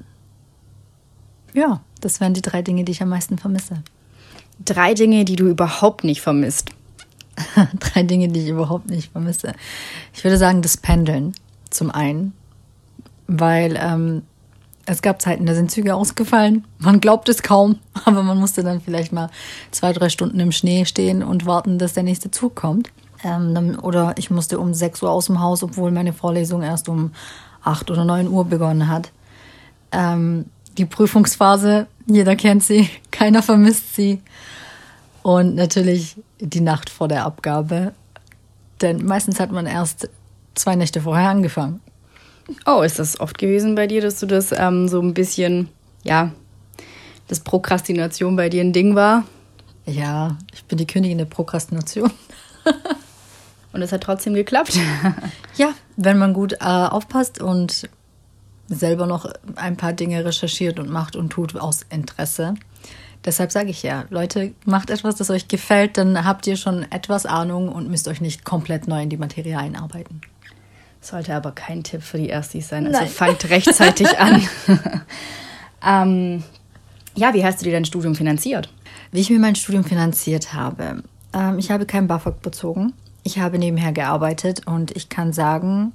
ja, 1.53 1.81
das 1.99 2.19
wären 2.19 2.33
die 2.33 2.41
drei 2.41 2.61
Dinge, 2.61 2.83
die 2.83 2.91
ich 2.91 3.01
am 3.01 3.09
meisten 3.09 3.37
vermisse. 3.37 3.83
Drei 4.63 4.93
Dinge, 4.93 5.25
die 5.25 5.35
du 5.35 5.47
überhaupt 5.47 6.03
nicht 6.03 6.21
vermisst. 6.21 6.71
drei 7.79 8.03
Dinge, 8.03 8.27
die 8.27 8.41
ich 8.41 8.49
überhaupt 8.49 8.89
nicht 8.89 9.11
vermisse. 9.11 9.53
Ich 10.13 10.23
würde 10.23 10.37
sagen, 10.37 10.61
das 10.61 10.77
Pendeln 10.77 11.33
zum 11.69 11.91
einen, 11.91 12.33
weil 13.27 13.77
ähm, 13.79 14.23
es 14.91 15.01
gab 15.01 15.21
Zeiten, 15.21 15.45
da 15.45 15.55
sind 15.55 15.71
Züge 15.71 15.95
ausgefallen. 15.95 16.65
Man 16.77 16.99
glaubt 16.99 17.29
es 17.29 17.43
kaum, 17.43 17.79
aber 18.05 18.23
man 18.23 18.37
musste 18.37 18.61
dann 18.61 18.81
vielleicht 18.81 19.13
mal 19.13 19.29
zwei, 19.71 19.93
drei 19.93 20.09
Stunden 20.09 20.39
im 20.39 20.51
Schnee 20.51 20.83
stehen 20.85 21.23
und 21.23 21.45
warten, 21.45 21.79
dass 21.79 21.93
der 21.93 22.03
nächste 22.03 22.29
Zug 22.29 22.55
kommt. 22.55 22.89
Ähm, 23.23 23.77
oder 23.81 24.15
ich 24.17 24.29
musste 24.29 24.59
um 24.59 24.73
6 24.73 25.01
Uhr 25.03 25.09
aus 25.09 25.27
dem 25.27 25.39
Haus, 25.39 25.63
obwohl 25.63 25.91
meine 25.91 26.11
Vorlesung 26.11 26.61
erst 26.61 26.89
um 26.89 27.11
8 27.63 27.89
oder 27.89 28.03
9 28.03 28.27
Uhr 28.27 28.43
begonnen 28.45 28.89
hat. 28.89 29.11
Ähm, 29.93 30.45
die 30.77 30.85
Prüfungsphase, 30.85 31.87
jeder 32.05 32.35
kennt 32.35 32.63
sie, 32.63 32.89
keiner 33.11 33.41
vermisst 33.41 33.95
sie. 33.95 34.21
Und 35.23 35.55
natürlich 35.55 36.17
die 36.39 36.61
Nacht 36.61 36.89
vor 36.89 37.07
der 37.07 37.23
Abgabe. 37.25 37.93
Denn 38.81 39.05
meistens 39.05 39.39
hat 39.39 39.51
man 39.51 39.67
erst 39.67 40.09
zwei 40.55 40.75
Nächte 40.75 41.01
vorher 41.01 41.29
angefangen. 41.29 41.79
Oh, 42.65 42.81
ist 42.81 42.99
das 42.99 43.19
oft 43.19 43.37
gewesen 43.37 43.75
bei 43.75 43.87
dir, 43.87 44.01
dass 44.01 44.19
du 44.19 44.25
das 44.25 44.51
ähm, 44.51 44.87
so 44.87 45.01
ein 45.01 45.13
bisschen, 45.13 45.69
ja, 46.03 46.31
dass 47.27 47.39
Prokrastination 47.39 48.35
bei 48.35 48.49
dir 48.49 48.61
ein 48.61 48.73
Ding 48.73 48.95
war? 48.95 49.23
Ja, 49.85 50.37
ich 50.53 50.63
bin 50.65 50.77
die 50.77 50.87
Königin 50.87 51.17
der 51.17 51.25
Prokrastination. 51.25 52.11
und 53.73 53.81
es 53.81 53.91
hat 53.91 54.03
trotzdem 54.03 54.33
geklappt. 54.33 54.77
ja, 55.55 55.73
wenn 55.97 56.17
man 56.17 56.33
gut 56.33 56.53
äh, 56.53 56.65
aufpasst 56.65 57.41
und 57.41 57.89
selber 58.67 59.05
noch 59.05 59.31
ein 59.55 59.77
paar 59.77 59.93
Dinge 59.93 60.23
recherchiert 60.23 60.79
und 60.79 60.89
macht 60.89 61.15
und 61.15 61.29
tut 61.29 61.55
aus 61.55 61.81
Interesse. 61.89 62.55
Deshalb 63.25 63.51
sage 63.51 63.69
ich 63.69 63.83
ja, 63.83 64.05
Leute, 64.09 64.53
macht 64.65 64.89
etwas, 64.89 65.15
das 65.15 65.29
euch 65.29 65.47
gefällt, 65.47 65.97
dann 65.97 66.25
habt 66.25 66.47
ihr 66.47 66.55
schon 66.55 66.89
etwas 66.91 67.25
Ahnung 67.25 67.69
und 67.69 67.89
müsst 67.89 68.07
euch 68.07 68.21
nicht 68.21 68.45
komplett 68.45 68.87
neu 68.87 69.03
in 69.03 69.09
die 69.09 69.17
Materie 69.17 69.57
einarbeiten. 69.57 70.21
Sollte 71.01 71.35
aber 71.35 71.51
kein 71.51 71.83
Tipp 71.83 72.03
für 72.03 72.17
die 72.17 72.29
Erstis 72.29 72.69
sein. 72.69 72.85
Also 72.85 72.99
Nein. 72.99 73.09
fangt 73.09 73.49
rechtzeitig 73.49 74.19
an. 74.19 74.47
ähm, 75.85 76.43
ja, 77.15 77.33
wie 77.33 77.43
hast 77.43 77.59
du 77.59 77.65
dir 77.65 77.73
dein 77.73 77.85
Studium 77.85 78.15
finanziert? 78.15 78.71
Wie 79.11 79.19
ich 79.19 79.29
mir 79.29 79.39
mein 79.39 79.55
Studium 79.55 79.83
finanziert 79.83 80.53
habe. 80.53 81.03
Ähm, 81.33 81.57
ich 81.57 81.71
habe 81.71 81.85
kein 81.85 82.07
BAföG 82.07 82.41
bezogen. 82.41 82.93
Ich 83.23 83.39
habe 83.39 83.57
nebenher 83.57 83.91
gearbeitet 83.91 84.67
und 84.67 84.95
ich 84.95 85.09
kann 85.09 85.33
sagen, 85.33 85.91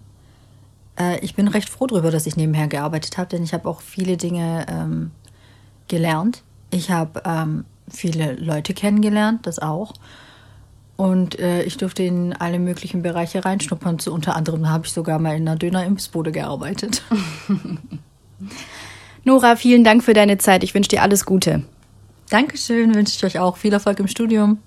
äh, 0.98 1.18
ich 1.20 1.34
bin 1.34 1.48
recht 1.48 1.68
froh 1.68 1.86
darüber, 1.86 2.10
dass 2.10 2.26
ich 2.26 2.36
nebenher 2.36 2.68
gearbeitet 2.68 3.16
habe, 3.18 3.28
denn 3.28 3.42
ich 3.42 3.54
habe 3.54 3.68
auch 3.68 3.80
viele 3.80 4.16
Dinge 4.16 4.66
ähm, 4.68 5.10
gelernt. 5.88 6.42
Ich 6.70 6.90
habe 6.90 7.22
ähm, 7.24 7.64
viele 7.88 8.34
Leute 8.34 8.74
kennengelernt, 8.74 9.46
das 9.46 9.58
auch. 9.58 9.94
Und 10.96 11.38
äh, 11.38 11.62
ich 11.62 11.76
durfte 11.76 12.02
in 12.02 12.32
alle 12.32 12.58
möglichen 12.58 13.02
Bereiche 13.02 13.44
reinschnuppern. 13.44 13.98
So, 13.98 14.12
unter 14.12 14.34
anderem 14.34 14.68
habe 14.68 14.86
ich 14.86 14.92
sogar 14.92 15.18
mal 15.18 15.36
in 15.36 15.46
einer 15.46 15.56
Döner-Impfsbude 15.56 16.32
gearbeitet. 16.32 17.02
Nora, 19.24 19.56
vielen 19.56 19.84
Dank 19.84 20.04
für 20.04 20.14
deine 20.14 20.38
Zeit. 20.38 20.64
Ich 20.64 20.74
wünsche 20.74 20.88
dir 20.88 21.02
alles 21.02 21.26
Gute. 21.26 21.62
Dankeschön, 22.30 22.94
wünsche 22.94 23.14
ich 23.14 23.24
euch 23.24 23.38
auch 23.38 23.56
viel 23.56 23.72
Erfolg 23.72 24.00
im 24.00 24.08
Studium. 24.08 24.58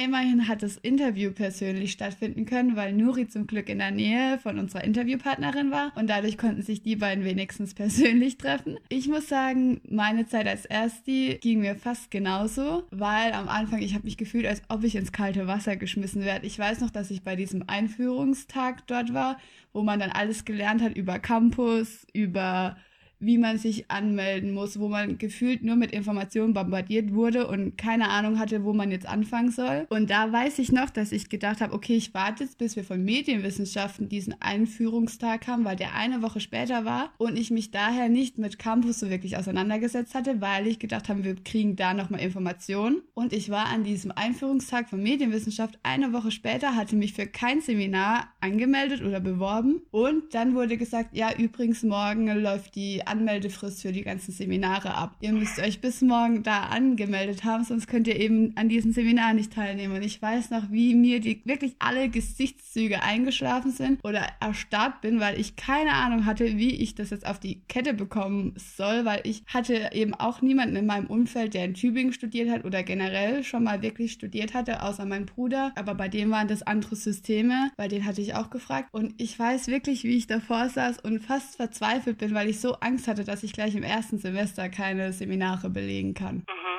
Immerhin 0.00 0.46
hat 0.46 0.62
das 0.62 0.76
Interview 0.76 1.32
persönlich 1.32 1.90
stattfinden 1.90 2.46
können, 2.46 2.76
weil 2.76 2.92
Nuri 2.92 3.26
zum 3.26 3.48
Glück 3.48 3.68
in 3.68 3.78
der 3.78 3.90
Nähe 3.90 4.38
von 4.38 4.60
unserer 4.60 4.84
Interviewpartnerin 4.84 5.72
war 5.72 5.90
und 5.96 6.08
dadurch 6.08 6.38
konnten 6.38 6.62
sich 6.62 6.82
die 6.82 6.94
beiden 6.94 7.24
wenigstens 7.24 7.74
persönlich 7.74 8.38
treffen. 8.38 8.78
Ich 8.90 9.08
muss 9.08 9.28
sagen, 9.28 9.80
meine 9.90 10.24
Zeit 10.28 10.46
als 10.46 10.66
Ersti 10.66 11.38
ging 11.40 11.58
mir 11.58 11.74
fast 11.74 12.12
genauso, 12.12 12.84
weil 12.92 13.32
am 13.32 13.48
Anfang 13.48 13.82
ich 13.82 13.94
habe 13.94 14.04
mich 14.04 14.16
gefühlt, 14.16 14.46
als 14.46 14.62
ob 14.68 14.84
ich 14.84 14.94
ins 14.94 15.10
kalte 15.10 15.48
Wasser 15.48 15.74
geschmissen 15.74 16.22
werde. 16.22 16.46
Ich 16.46 16.56
weiß 16.56 16.80
noch, 16.80 16.90
dass 16.90 17.10
ich 17.10 17.24
bei 17.24 17.34
diesem 17.34 17.64
Einführungstag 17.66 18.86
dort 18.86 19.12
war, 19.12 19.36
wo 19.72 19.82
man 19.82 19.98
dann 19.98 20.10
alles 20.10 20.44
gelernt 20.44 20.80
hat 20.80 20.96
über 20.96 21.18
Campus, 21.18 22.06
über 22.12 22.76
wie 23.20 23.38
man 23.38 23.58
sich 23.58 23.90
anmelden 23.90 24.52
muss, 24.52 24.78
wo 24.78 24.88
man 24.88 25.18
gefühlt 25.18 25.62
nur 25.62 25.76
mit 25.76 25.92
Informationen 25.92 26.54
bombardiert 26.54 27.12
wurde 27.12 27.46
und 27.48 27.76
keine 27.76 28.10
Ahnung 28.10 28.38
hatte, 28.38 28.64
wo 28.64 28.72
man 28.72 28.90
jetzt 28.90 29.06
anfangen 29.06 29.50
soll. 29.50 29.86
Und 29.88 30.10
da 30.10 30.32
weiß 30.32 30.58
ich 30.58 30.72
noch, 30.72 30.90
dass 30.90 31.12
ich 31.12 31.28
gedacht 31.28 31.60
habe, 31.60 31.72
okay, 31.72 31.96
ich 31.96 32.14
warte 32.14 32.44
jetzt, 32.44 32.58
bis 32.58 32.76
wir 32.76 32.84
von 32.84 33.04
Medienwissenschaften 33.04 34.08
diesen 34.08 34.40
Einführungstag 34.40 35.46
haben, 35.46 35.64
weil 35.64 35.76
der 35.76 35.94
eine 35.94 36.22
Woche 36.22 36.40
später 36.40 36.84
war 36.84 37.12
und 37.18 37.38
ich 37.38 37.50
mich 37.50 37.70
daher 37.70 38.08
nicht 38.08 38.38
mit 38.38 38.58
Campus 38.58 39.00
so 39.00 39.10
wirklich 39.10 39.36
auseinandergesetzt 39.36 40.14
hatte, 40.14 40.40
weil 40.40 40.66
ich 40.66 40.78
gedacht 40.78 41.08
habe, 41.08 41.24
wir 41.24 41.34
kriegen 41.36 41.76
da 41.76 41.94
nochmal 41.94 42.20
Informationen. 42.20 43.02
Und 43.14 43.32
ich 43.32 43.50
war 43.50 43.66
an 43.66 43.84
diesem 43.84 44.12
Einführungstag 44.12 44.88
von 44.88 45.02
Medienwissenschaft 45.02 45.78
eine 45.82 46.12
Woche 46.12 46.30
später, 46.30 46.76
hatte 46.76 46.96
mich 46.96 47.14
für 47.14 47.26
kein 47.26 47.60
Seminar 47.60 48.28
angemeldet 48.40 49.02
oder 49.02 49.20
beworben 49.20 49.82
und 49.90 50.34
dann 50.34 50.54
wurde 50.54 50.76
gesagt, 50.76 51.16
ja, 51.16 51.32
übrigens 51.36 51.82
morgen 51.82 52.28
läuft 52.28 52.76
die 52.76 53.02
Anmeldefrist 53.08 53.82
für 53.82 53.92
die 53.92 54.02
ganzen 54.02 54.32
Seminare 54.32 54.94
ab. 54.94 55.16
Ihr 55.20 55.32
müsst 55.32 55.58
euch 55.58 55.80
bis 55.80 56.02
morgen 56.02 56.42
da 56.42 56.64
angemeldet 56.64 57.44
haben, 57.44 57.64
sonst 57.64 57.86
könnt 57.88 58.06
ihr 58.06 58.18
eben 58.18 58.56
an 58.56 58.68
diesem 58.68 58.92
Seminar 58.92 59.34
nicht 59.34 59.52
teilnehmen. 59.52 59.96
Und 59.96 60.02
ich 60.02 60.20
weiß 60.20 60.50
noch, 60.50 60.70
wie 60.70 60.94
mir 60.94 61.20
die 61.20 61.40
wirklich 61.44 61.76
alle 61.78 62.08
Gesichtszüge 62.08 63.02
eingeschlafen 63.02 63.70
sind 63.70 64.04
oder 64.04 64.26
erstarrt 64.40 65.00
bin, 65.00 65.20
weil 65.20 65.38
ich 65.38 65.56
keine 65.56 65.92
Ahnung 65.92 66.26
hatte, 66.26 66.44
wie 66.56 66.74
ich 66.74 66.94
das 66.94 67.10
jetzt 67.10 67.26
auf 67.26 67.38
die 67.38 67.60
Kette 67.68 67.94
bekommen 67.94 68.54
soll, 68.56 69.04
weil 69.04 69.20
ich 69.24 69.42
hatte 69.46 69.90
eben 69.92 70.14
auch 70.14 70.42
niemanden 70.42 70.76
in 70.76 70.86
meinem 70.86 71.06
Umfeld, 71.06 71.54
der 71.54 71.64
in 71.64 71.74
Tübingen 71.74 72.12
studiert 72.12 72.50
hat 72.50 72.64
oder 72.64 72.82
generell 72.82 73.44
schon 73.44 73.64
mal 73.64 73.82
wirklich 73.82 74.12
studiert 74.12 74.54
hatte, 74.54 74.82
außer 74.82 75.04
mein 75.04 75.26
Bruder. 75.26 75.72
Aber 75.76 75.94
bei 75.94 76.08
dem 76.08 76.30
waren 76.30 76.48
das 76.48 76.62
andere 76.62 76.96
Systeme, 76.96 77.70
weil 77.76 77.88
den 77.88 78.04
hatte 78.04 78.20
ich 78.20 78.34
auch 78.34 78.50
gefragt. 78.50 78.88
Und 78.92 79.14
ich 79.18 79.38
weiß 79.38 79.68
wirklich, 79.68 80.04
wie 80.04 80.16
ich 80.16 80.26
davor 80.26 80.68
saß 80.68 80.98
und 81.00 81.20
fast 81.20 81.56
verzweifelt 81.56 82.18
bin, 82.18 82.34
weil 82.34 82.48
ich 82.48 82.60
so 82.60 82.74
Angst 82.80 82.97
hatte, 83.06 83.24
dass 83.24 83.42
ich 83.42 83.52
gleich 83.52 83.74
im 83.76 83.82
ersten 83.82 84.18
Semester 84.18 84.68
keine 84.68 85.12
Seminare 85.12 85.70
belegen 85.70 86.14
kann. 86.14 86.36
Mhm. 86.36 86.77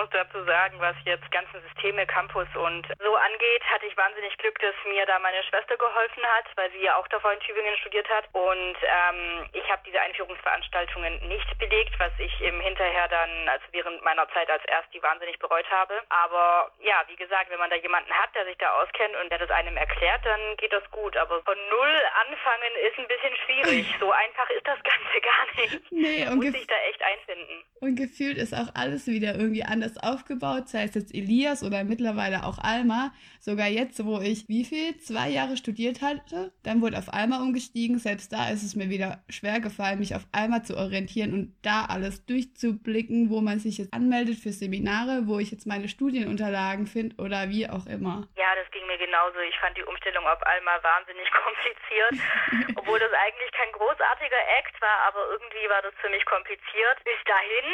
Ich 0.00 0.08
muss 0.08 0.16
dazu 0.16 0.42
sagen, 0.48 0.80
was 0.80 0.96
jetzt 1.04 1.30
ganze 1.30 1.60
Systeme, 1.60 2.06
Campus 2.06 2.48
und 2.56 2.88
so 3.04 3.12
angeht, 3.20 3.62
hatte 3.68 3.84
ich 3.84 3.94
wahnsinnig 3.98 4.32
Glück, 4.38 4.58
dass 4.60 4.72
mir 4.88 5.04
da 5.04 5.18
meine 5.18 5.44
Schwester 5.44 5.76
geholfen 5.76 6.24
hat, 6.24 6.48
weil 6.56 6.72
sie 6.72 6.80
ja 6.80 6.96
auch 6.96 7.06
davor 7.08 7.34
in 7.34 7.40
Tübingen 7.40 7.76
studiert 7.76 8.08
hat. 8.08 8.24
Und 8.32 8.80
ähm, 8.80 9.44
ich 9.52 9.68
habe 9.68 9.84
diese 9.84 10.00
Einführungsveranstaltungen 10.00 11.28
nicht 11.28 11.52
belegt, 11.58 11.92
was 12.00 12.12
ich 12.16 12.32
im 12.40 12.62
Hinterher 12.62 13.08
dann, 13.08 13.46
also 13.50 13.66
während 13.72 14.02
meiner 14.02 14.26
Zeit 14.32 14.48
als 14.48 14.64
Ersti 14.72 15.02
wahnsinnig 15.02 15.38
bereut 15.38 15.68
habe. 15.68 16.00
Aber 16.08 16.72
ja, 16.80 17.04
wie 17.08 17.20
gesagt, 17.20 17.50
wenn 17.50 17.60
man 17.60 17.68
da 17.68 17.76
jemanden 17.76 18.10
hat, 18.16 18.34
der 18.34 18.46
sich 18.46 18.56
da 18.56 18.72
auskennt 18.80 19.12
und 19.20 19.28
der 19.28 19.44
das 19.44 19.50
einem 19.50 19.76
erklärt, 19.76 20.24
dann 20.24 20.56
geht 20.56 20.72
das 20.72 20.88
gut. 20.96 21.14
Aber 21.18 21.44
von 21.44 21.60
null 21.68 21.96
anfangen 22.24 22.72
ist 22.88 22.96
ein 22.96 23.08
bisschen 23.08 23.36
schwierig. 23.44 23.84
So 24.00 24.10
einfach 24.12 24.48
ist 24.48 24.64
das 24.64 24.80
Ganze 24.80 25.20
gar 25.20 25.44
nicht. 25.60 25.92
Nee, 25.92 26.24
man 26.24 26.36
muss 26.36 26.56
sich 26.56 26.66
da 26.66 26.80
echt 26.88 27.02
einfinden. 27.04 27.64
Und 27.80 27.96
gefühlt 27.96 28.38
ist 28.38 28.54
auch 28.54 28.72
alles 28.74 29.06
wieder 29.06 29.34
irgendwie 29.34 29.62
anders 29.62 29.89
aufgebaut, 29.98 30.68
sei 30.68 30.84
es 30.84 30.94
jetzt 30.94 31.14
Elias 31.14 31.62
oder 31.62 31.84
mittlerweile 31.84 32.44
auch 32.44 32.58
Alma. 32.58 33.12
Sogar 33.40 33.68
jetzt, 33.68 34.04
wo 34.04 34.20
ich 34.20 34.48
wie 34.48 34.66
viel? 34.66 35.00
Zwei 35.00 35.30
Jahre 35.30 35.56
studiert 35.56 36.02
hatte, 36.02 36.52
dann 36.62 36.82
wurde 36.82 36.98
auf 36.98 37.08
Alma 37.08 37.40
umgestiegen. 37.40 37.98
Selbst 37.98 38.34
da 38.34 38.50
ist 38.50 38.62
es 38.62 38.76
mir 38.76 38.90
wieder 38.90 39.24
schwer 39.30 39.60
gefallen, 39.60 39.98
mich 39.98 40.14
auf 40.14 40.28
Alma 40.30 40.62
zu 40.62 40.76
orientieren 40.76 41.32
und 41.32 41.56
da 41.64 41.86
alles 41.88 42.26
durchzublicken, 42.26 43.30
wo 43.30 43.40
man 43.40 43.58
sich 43.58 43.78
jetzt 43.78 43.94
anmeldet 43.94 44.36
für 44.36 44.52
Seminare, 44.52 45.24
wo 45.24 45.38
ich 45.38 45.50
jetzt 45.50 45.64
meine 45.64 45.88
Studienunterlagen 45.88 46.86
finde 46.86 47.16
oder 47.16 47.48
wie 47.48 47.64
auch 47.64 47.86
immer. 47.88 48.28
Ja, 48.36 48.52
das 48.60 48.70
ging 48.72 48.84
mir 48.86 48.98
genauso. 48.98 49.40
Ich 49.48 49.56
fand 49.56 49.74
die 49.74 49.88
Umstellung 49.88 50.26
auf 50.28 50.44
Alma 50.44 50.76
wahnsinnig 50.82 51.24
kompliziert, 51.44 52.76
obwohl 52.76 52.98
das 52.98 53.12
eigentlich 53.24 53.52
kein 53.56 53.72
großartiger 53.72 54.42
Act 54.60 54.76
war, 54.84 55.08
aber 55.08 55.32
irgendwie 55.32 55.64
war 55.72 55.80
das 55.80 55.96
für 55.96 56.10
mich 56.10 56.26
kompliziert. 56.26 56.96
Bis 57.08 57.20
dahin, 57.24 57.68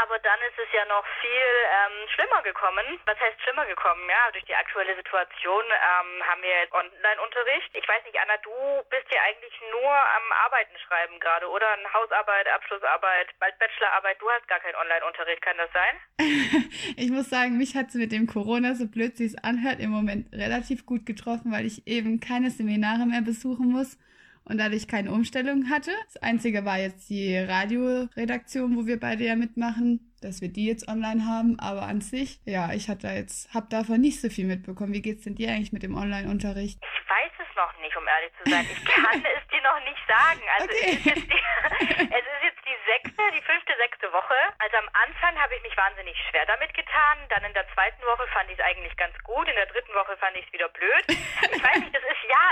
aber 0.00 0.16
dann 0.20 0.40
ist 0.48 0.56
es 0.64 0.72
ja 0.72 0.88
noch 0.88 1.04
viel 1.20 1.52
ähm, 1.76 2.08
schlimmer 2.08 2.40
gekommen. 2.40 2.96
Was 3.04 3.20
heißt 3.20 3.36
schlimmer 3.44 3.66
gekommen? 3.66 4.00
Ja, 4.08 4.32
durch 4.32 4.48
die 4.48 4.56
aktuelle 4.56 4.96
Situation 4.96 5.09
Situation 5.10 5.66
ähm, 5.66 6.22
haben 6.22 6.42
wir 6.42 6.54
jetzt 6.62 6.72
Online-Unterricht. 6.72 7.70
Ich 7.74 7.82
weiß 7.82 7.98
nicht, 8.06 8.14
Anna, 8.14 8.38
du 8.46 8.54
bist 8.90 9.10
ja 9.10 9.18
eigentlich 9.26 9.58
nur 9.74 9.90
am 9.90 10.26
Arbeiten 10.46 10.76
schreiben 10.86 11.18
gerade, 11.18 11.50
oder? 11.50 11.66
Eine 11.66 11.90
Hausarbeit, 11.92 12.46
Abschlussarbeit, 12.46 13.26
bald 13.42 13.58
Bachelorarbeit. 13.58 14.16
Du 14.22 14.30
hast 14.30 14.46
gar 14.46 14.60
keinen 14.60 14.78
Online-Unterricht, 14.78 15.42
kann 15.42 15.58
das 15.58 15.70
sein? 15.74 15.94
ich 16.96 17.10
muss 17.10 17.28
sagen, 17.28 17.58
mich 17.58 17.74
hat 17.74 17.88
es 17.90 17.94
mit 17.94 18.12
dem 18.12 18.26
Corona, 18.26 18.74
so 18.74 18.86
blöd 18.86 19.16
sie 19.16 19.26
es 19.26 19.36
anhört, 19.42 19.80
im 19.80 19.90
Moment 19.90 20.30
relativ 20.32 20.86
gut 20.86 21.04
getroffen, 21.06 21.50
weil 21.50 21.66
ich 21.66 21.86
eben 21.90 22.20
keine 22.20 22.50
Seminare 22.50 23.04
mehr 23.06 23.22
besuchen 23.22 23.66
muss 23.74 23.98
und 24.44 24.58
dadurch 24.58 24.86
keine 24.86 25.10
Umstellung 25.10 25.70
hatte. 25.70 25.90
Das 26.06 26.22
Einzige 26.22 26.64
war 26.64 26.78
jetzt 26.78 27.10
die 27.10 27.36
Radioredaktion, 27.36 28.76
wo 28.76 28.86
wir 28.86 28.98
beide 28.98 29.24
ja 29.24 29.34
mitmachen 29.34 30.09
dass 30.20 30.40
wir 30.40 30.48
die 30.48 30.66
jetzt 30.66 30.88
online 30.88 31.24
haben, 31.24 31.58
aber 31.58 31.82
an 31.82 32.00
sich, 32.00 32.40
ja, 32.44 32.72
ich 32.72 32.88
hatte 32.88 33.08
jetzt, 33.08 33.52
hab 33.54 33.70
davon 33.70 34.00
nicht 34.00 34.20
so 34.20 34.28
viel 34.28 34.46
mitbekommen. 34.46 34.92
Wie 34.92 35.02
geht's 35.02 35.24
denn 35.24 35.34
dir 35.34 35.50
eigentlich 35.50 35.72
mit 35.72 35.82
dem 35.82 35.96
Online-Unterricht? 35.96 36.78
Ich 36.80 37.10
weiß 37.10 37.39
noch 37.60 37.76
nicht, 37.78 37.96
um 37.96 38.08
ehrlich 38.08 38.32
zu 38.40 38.50
sein. 38.50 38.64
Ich 38.64 38.80
kann 38.88 39.20
es 39.36 39.44
dir 39.52 39.60
noch 39.60 39.80
nicht 39.84 40.00
sagen. 40.08 40.40
Also 40.56 40.72
okay. 40.72 40.96
es, 40.96 41.16
ist 41.16 41.28
die, 41.28 41.42
es 42.16 42.24
ist 42.24 42.42
jetzt 42.42 42.64
die 42.64 42.78
sechste, 42.88 43.22
die 43.36 43.42
fünfte, 43.42 43.76
sechste 43.76 44.12
Woche. 44.12 44.38
Also 44.58 44.76
am 44.78 44.88
Anfang 45.04 45.36
habe 45.36 45.54
ich 45.56 45.62
mich 45.62 45.76
wahnsinnig 45.76 46.16
schwer 46.30 46.46
damit 46.46 46.72
getan. 46.72 47.18
Dann 47.28 47.44
in 47.44 47.52
der 47.52 47.68
zweiten 47.74 48.02
Woche 48.06 48.26
fand 48.28 48.48
ich 48.50 48.58
es 48.58 48.64
eigentlich 48.64 48.96
ganz 48.96 49.16
gut. 49.24 49.46
In 49.48 49.56
der 49.56 49.66
dritten 49.66 49.92
Woche 49.94 50.16
fand 50.16 50.36
ich 50.36 50.46
es 50.46 50.52
wieder 50.52 50.68
blöd. 50.68 51.04
Ich 51.08 51.62
weiß 51.62 51.78
nicht, 51.84 51.94
das 51.94 52.04
ist 52.04 52.24
Ja, 52.24 52.46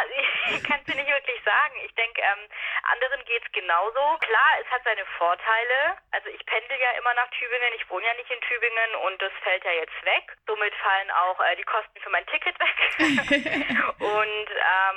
ich 0.50 0.64
kann 0.64 0.80
es 0.84 0.94
nicht 0.94 1.08
wirklich 1.08 1.40
sagen. 1.44 1.74
Ich 1.84 1.94
denke, 1.94 2.20
ähm, 2.20 2.44
anderen 2.92 3.24
geht 3.24 3.42
es 3.44 3.52
genauso. 3.52 4.02
Klar, 4.20 4.50
es 4.60 4.70
hat 4.70 4.82
seine 4.84 5.04
Vorteile. 5.16 5.96
Also 6.12 6.28
ich 6.28 6.44
pendel 6.44 6.78
ja 6.78 6.90
immer 6.98 7.14
nach 7.14 7.30
Tübingen. 7.30 7.72
Ich 7.76 7.88
wohne 7.88 8.04
ja 8.04 8.14
nicht 8.14 8.30
in 8.30 8.40
Tübingen 8.42 8.94
und 9.06 9.22
das 9.22 9.32
fällt 9.42 9.64
ja 9.64 9.72
jetzt 9.72 9.96
weg. 10.04 10.36
Somit 10.46 10.74
fallen 10.74 11.10
auch 11.10 11.40
äh, 11.40 11.56
die 11.56 11.64
Kosten 11.64 12.00
für 12.00 12.10
mein 12.10 12.26
Ticket 12.26 12.56
weg. 12.60 12.76
und 13.98 14.48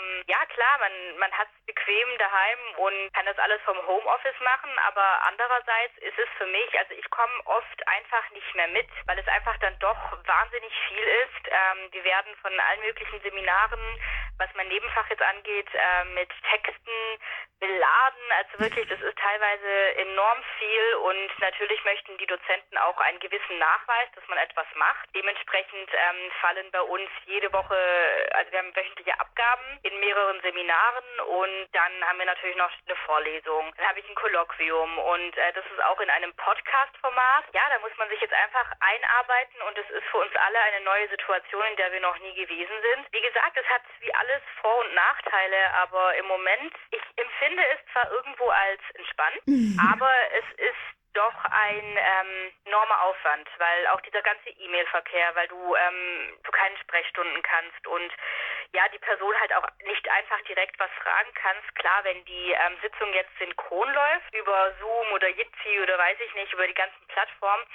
ähm, 0.02 0.24
ja, 0.28 0.38
klar, 0.46 0.78
man, 0.80 1.18
man 1.18 1.32
hat 1.32 1.48
es 1.54 1.66
bequem 1.66 2.18
daheim 2.18 2.60
und 2.78 3.14
kann 3.14 3.26
das 3.26 3.38
alles 3.40 3.62
vom 3.64 3.78
Homeoffice 3.88 4.40
machen. 4.42 4.72
Aber 4.88 5.22
andererseits 5.28 5.98
ist 5.98 6.18
es 6.18 6.30
für 6.38 6.46
mich, 6.48 6.80
also 6.80 6.94
ich 6.94 7.10
komme 7.10 7.34
oft 7.46 7.88
einfach 7.88 8.30
nicht 8.32 8.56
mehr 8.56 8.68
mit, 8.70 8.88
weil 9.06 9.20
es 9.20 9.28
einfach 9.28 9.58
dann 9.58 9.78
doch 9.80 9.98
wahnsinnig 10.26 10.74
viel 10.88 11.04
ist. 11.04 11.48
Ähm, 11.48 11.90
wir 11.92 12.04
werden 12.04 12.36
von 12.42 12.60
allen 12.60 12.82
möglichen 12.82 13.22
Seminaren, 13.22 13.82
was 14.42 14.50
mein 14.56 14.68
Nebenfach 14.68 15.08
jetzt 15.10 15.22
angeht, 15.22 15.70
äh, 15.74 16.06
mit 16.16 16.30
Texten 16.50 16.92
beladen. 17.62 18.26
Also 18.42 18.60
wirklich, 18.60 18.90
das 18.90 19.00
ist 19.00 19.18
teilweise 19.18 19.96
enorm 20.02 20.44
viel 20.58 20.96
und 21.06 21.30
natürlich 21.40 21.84
möchten 21.86 22.18
die 22.18 22.26
Dozenten 22.26 22.78
auch 22.80 22.98
einen 22.98 23.20
gewissen 23.20 23.60
Nachweis, 23.60 24.10
dass 24.16 24.28
man 24.28 24.40
etwas 24.40 24.66
macht. 24.74 25.08
Dementsprechend 25.14 25.90
ähm, 25.94 26.32
fallen 26.42 26.72
bei 26.72 26.82
uns 26.82 27.10
jede 27.26 27.54
Woche, 27.54 27.78
also 28.34 28.52
wir 28.52 28.60
haben 28.60 28.76
wöchentliche 28.76 29.18
Abgaben 29.20 29.80
in 29.84 30.00
mehreren 30.00 30.42
Seminaren 30.42 31.20
und 31.28 31.68
dann 31.72 31.94
haben 32.10 32.18
wir 32.18 32.26
natürlich 32.26 32.58
noch 32.58 32.72
eine 32.88 32.96
Vorlesung. 33.06 33.72
Dann 33.78 33.88
habe 33.88 34.00
ich 34.00 34.10
ein 34.10 34.16
Kolloquium 34.16 34.98
und 34.98 35.38
äh, 35.38 35.54
das 35.54 35.66
ist 35.66 35.84
auch 35.86 36.00
in 36.00 36.10
einem 36.10 36.34
Podcast-Format. 36.34 37.46
Ja, 37.54 37.62
da 37.70 37.78
muss 37.80 37.96
man 37.98 38.10
sich 38.10 38.22
jetzt 38.22 38.34
einfach 38.34 38.74
einarbeiten 38.80 39.62
und 39.70 39.78
es 39.78 39.90
ist 39.92 40.08
für 40.10 40.18
uns 40.18 40.36
alle 40.36 40.60
eine 40.60 40.82
neue 40.82 41.08
Situation, 41.10 41.64
in 41.70 41.76
der 41.76 41.92
wir 41.92 42.02
noch 42.02 42.18
nie 42.20 42.34
gewesen 42.34 42.82
sind. 42.82 43.06
Wie 43.12 43.22
gesagt, 43.22 43.56
es 43.56 43.70
hat 43.70 43.84
wie 44.00 44.14
alles 44.32 44.44
Vor- 44.62 44.80
und 44.80 44.94
Nachteile, 44.94 45.74
aber 45.82 46.16
im 46.16 46.26
Moment, 46.28 46.74
ich 46.92 47.02
empfinde 47.18 47.64
es 47.76 47.92
zwar 47.92 48.10
irgendwo 48.12 48.48
als 48.48 48.82
entspannt, 48.96 49.42
aber 49.92 50.12
es 50.38 50.51
ein 51.62 51.98
ähm, 51.98 52.52
enormer 52.66 53.02
Aufwand, 53.04 53.48
weil 53.58 53.88
auch 53.88 54.02
dieser 54.02 54.22
ganze 54.22 54.50
E-Mail-Verkehr, 54.50 55.36
weil 55.36 55.48
du 55.48 55.76
ähm, 55.76 56.38
zu 56.44 56.52
keinen 56.52 56.78
Sprechstunden 56.78 57.42
kannst 57.44 57.88
und 57.88 58.12
ja, 58.74 58.88
die 58.90 59.00
Person 59.00 59.38
halt 59.40 59.54
auch 59.54 59.68
nicht 59.84 60.08
einfach 60.10 60.42
direkt 60.44 60.80
was 60.80 60.90
fragen 61.04 61.30
kannst. 61.36 61.76
Klar, 61.76 62.04
wenn 62.04 62.24
die 62.26 62.52
ähm, 62.52 62.78
Sitzung 62.82 63.14
jetzt 63.14 63.38
synchron 63.38 63.94
läuft, 63.94 64.34
über 64.34 64.74
Zoom 64.80 65.12
oder 65.12 65.28
Jitsi 65.28 65.82
oder 65.82 65.98
weiß 65.98 66.18
ich 66.26 66.34
nicht, 66.36 66.54
über 66.54 66.66
die 66.66 66.74
ganzen 66.74 67.06
Plattformen, 67.08 67.66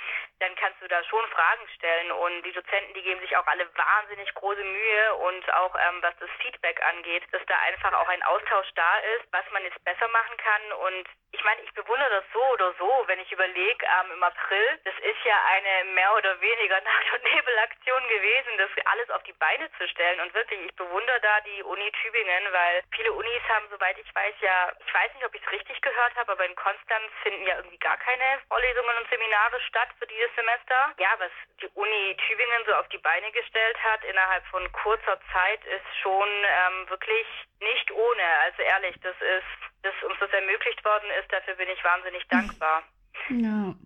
dann 0.40 0.54
kannst 0.56 0.80
du 0.80 0.88
da 0.88 1.04
schon 1.04 1.24
Fragen 1.28 1.68
stellen 1.76 2.12
und 2.12 2.42
die 2.42 2.52
Dozenten, 2.52 2.94
die 2.94 3.02
geben 3.02 3.20
sich 3.20 3.36
auch 3.36 3.46
alle 3.46 3.68
wahnsinnig 3.76 4.32
große 4.34 4.64
Mühe 4.64 5.14
und 5.14 5.54
auch 5.54 5.74
ähm, 5.76 6.02
was 6.02 6.16
das 6.18 6.30
Feedback 6.40 6.82
angeht, 6.82 7.24
dass 7.30 7.44
da 7.46 7.58
einfach 7.68 7.92
auch 7.92 8.08
ein 8.08 8.22
Austausch 8.22 8.68
da 8.74 8.98
ist, 9.16 9.26
was 9.32 9.44
man 9.52 9.64
jetzt 9.64 9.82
besser 9.84 10.08
machen 10.08 10.36
kann 10.38 10.72
und 10.72 11.08
ich 11.36 11.44
meine, 11.44 11.60
ich 11.62 11.72
bewundere 11.74 12.08
das 12.08 12.24
so 12.32 12.42
oder 12.52 12.72
so, 12.78 13.04
wenn 13.06 13.20
ich 13.20 13.30
überlege, 13.30 13.75
ähm, 13.82 14.12
im 14.12 14.22
April, 14.22 14.80
das 14.84 14.94
ist 14.98 15.24
ja 15.24 15.36
eine 15.52 15.90
mehr 15.92 16.14
oder 16.16 16.40
weniger 16.40 16.80
Nacht- 16.90 17.12
und 17.14 17.24
Nebelaktion 17.24 18.08
gewesen, 18.08 18.58
das 18.58 18.70
alles 18.86 19.10
auf 19.10 19.22
die 19.24 19.32
Beine 19.34 19.70
zu 19.78 19.88
stellen. 19.88 20.20
Und 20.20 20.34
wirklich, 20.34 20.60
ich 20.60 20.74
bewundere 20.76 21.20
da 21.20 21.40
die 21.40 21.62
Uni 21.62 21.90
Tübingen, 22.02 22.52
weil 22.52 22.82
viele 22.94 23.12
Unis 23.12 23.42
haben, 23.48 23.66
soweit 23.70 23.98
ich 23.98 24.14
weiß, 24.14 24.34
ja, 24.40 24.72
ich 24.86 24.94
weiß 24.94 25.14
nicht, 25.14 25.24
ob 25.24 25.34
ich 25.34 25.42
es 25.42 25.52
richtig 25.52 25.80
gehört 25.82 26.14
habe, 26.16 26.32
aber 26.32 26.44
in 26.44 26.54
Konstanz 26.56 27.10
finden 27.22 27.46
ja 27.46 27.56
irgendwie 27.56 27.78
gar 27.78 27.96
keine 27.98 28.40
Vorlesungen 28.48 28.96
und 28.98 29.08
Seminare 29.10 29.60
statt 29.60 29.88
für 29.98 30.06
dieses 30.06 30.34
Semester. 30.34 30.94
Ja, 30.98 31.14
was 31.18 31.30
die 31.60 31.68
Uni 31.74 32.16
Tübingen 32.26 32.64
so 32.66 32.74
auf 32.74 32.88
die 32.88 32.98
Beine 32.98 33.30
gestellt 33.32 33.78
hat 33.82 34.04
innerhalb 34.04 34.44
von 34.46 34.70
kurzer 34.72 35.18
Zeit, 35.32 35.64
ist 35.66 35.96
schon 36.02 36.28
ähm, 36.28 36.88
wirklich 36.88 37.26
nicht 37.60 37.90
ohne. 37.90 38.22
Also 38.44 38.62
ehrlich, 38.62 38.96
das 39.02 39.16
ist, 39.20 39.82
dass 39.82 39.94
uns 40.02 40.18
das 40.20 40.30
ermöglicht 40.32 40.84
worden 40.84 41.10
ist, 41.20 41.32
dafür 41.32 41.54
bin 41.54 41.68
ich 41.68 41.82
wahnsinnig 41.84 42.26
dankbar. 42.28 42.82
Ja. 43.30 43.78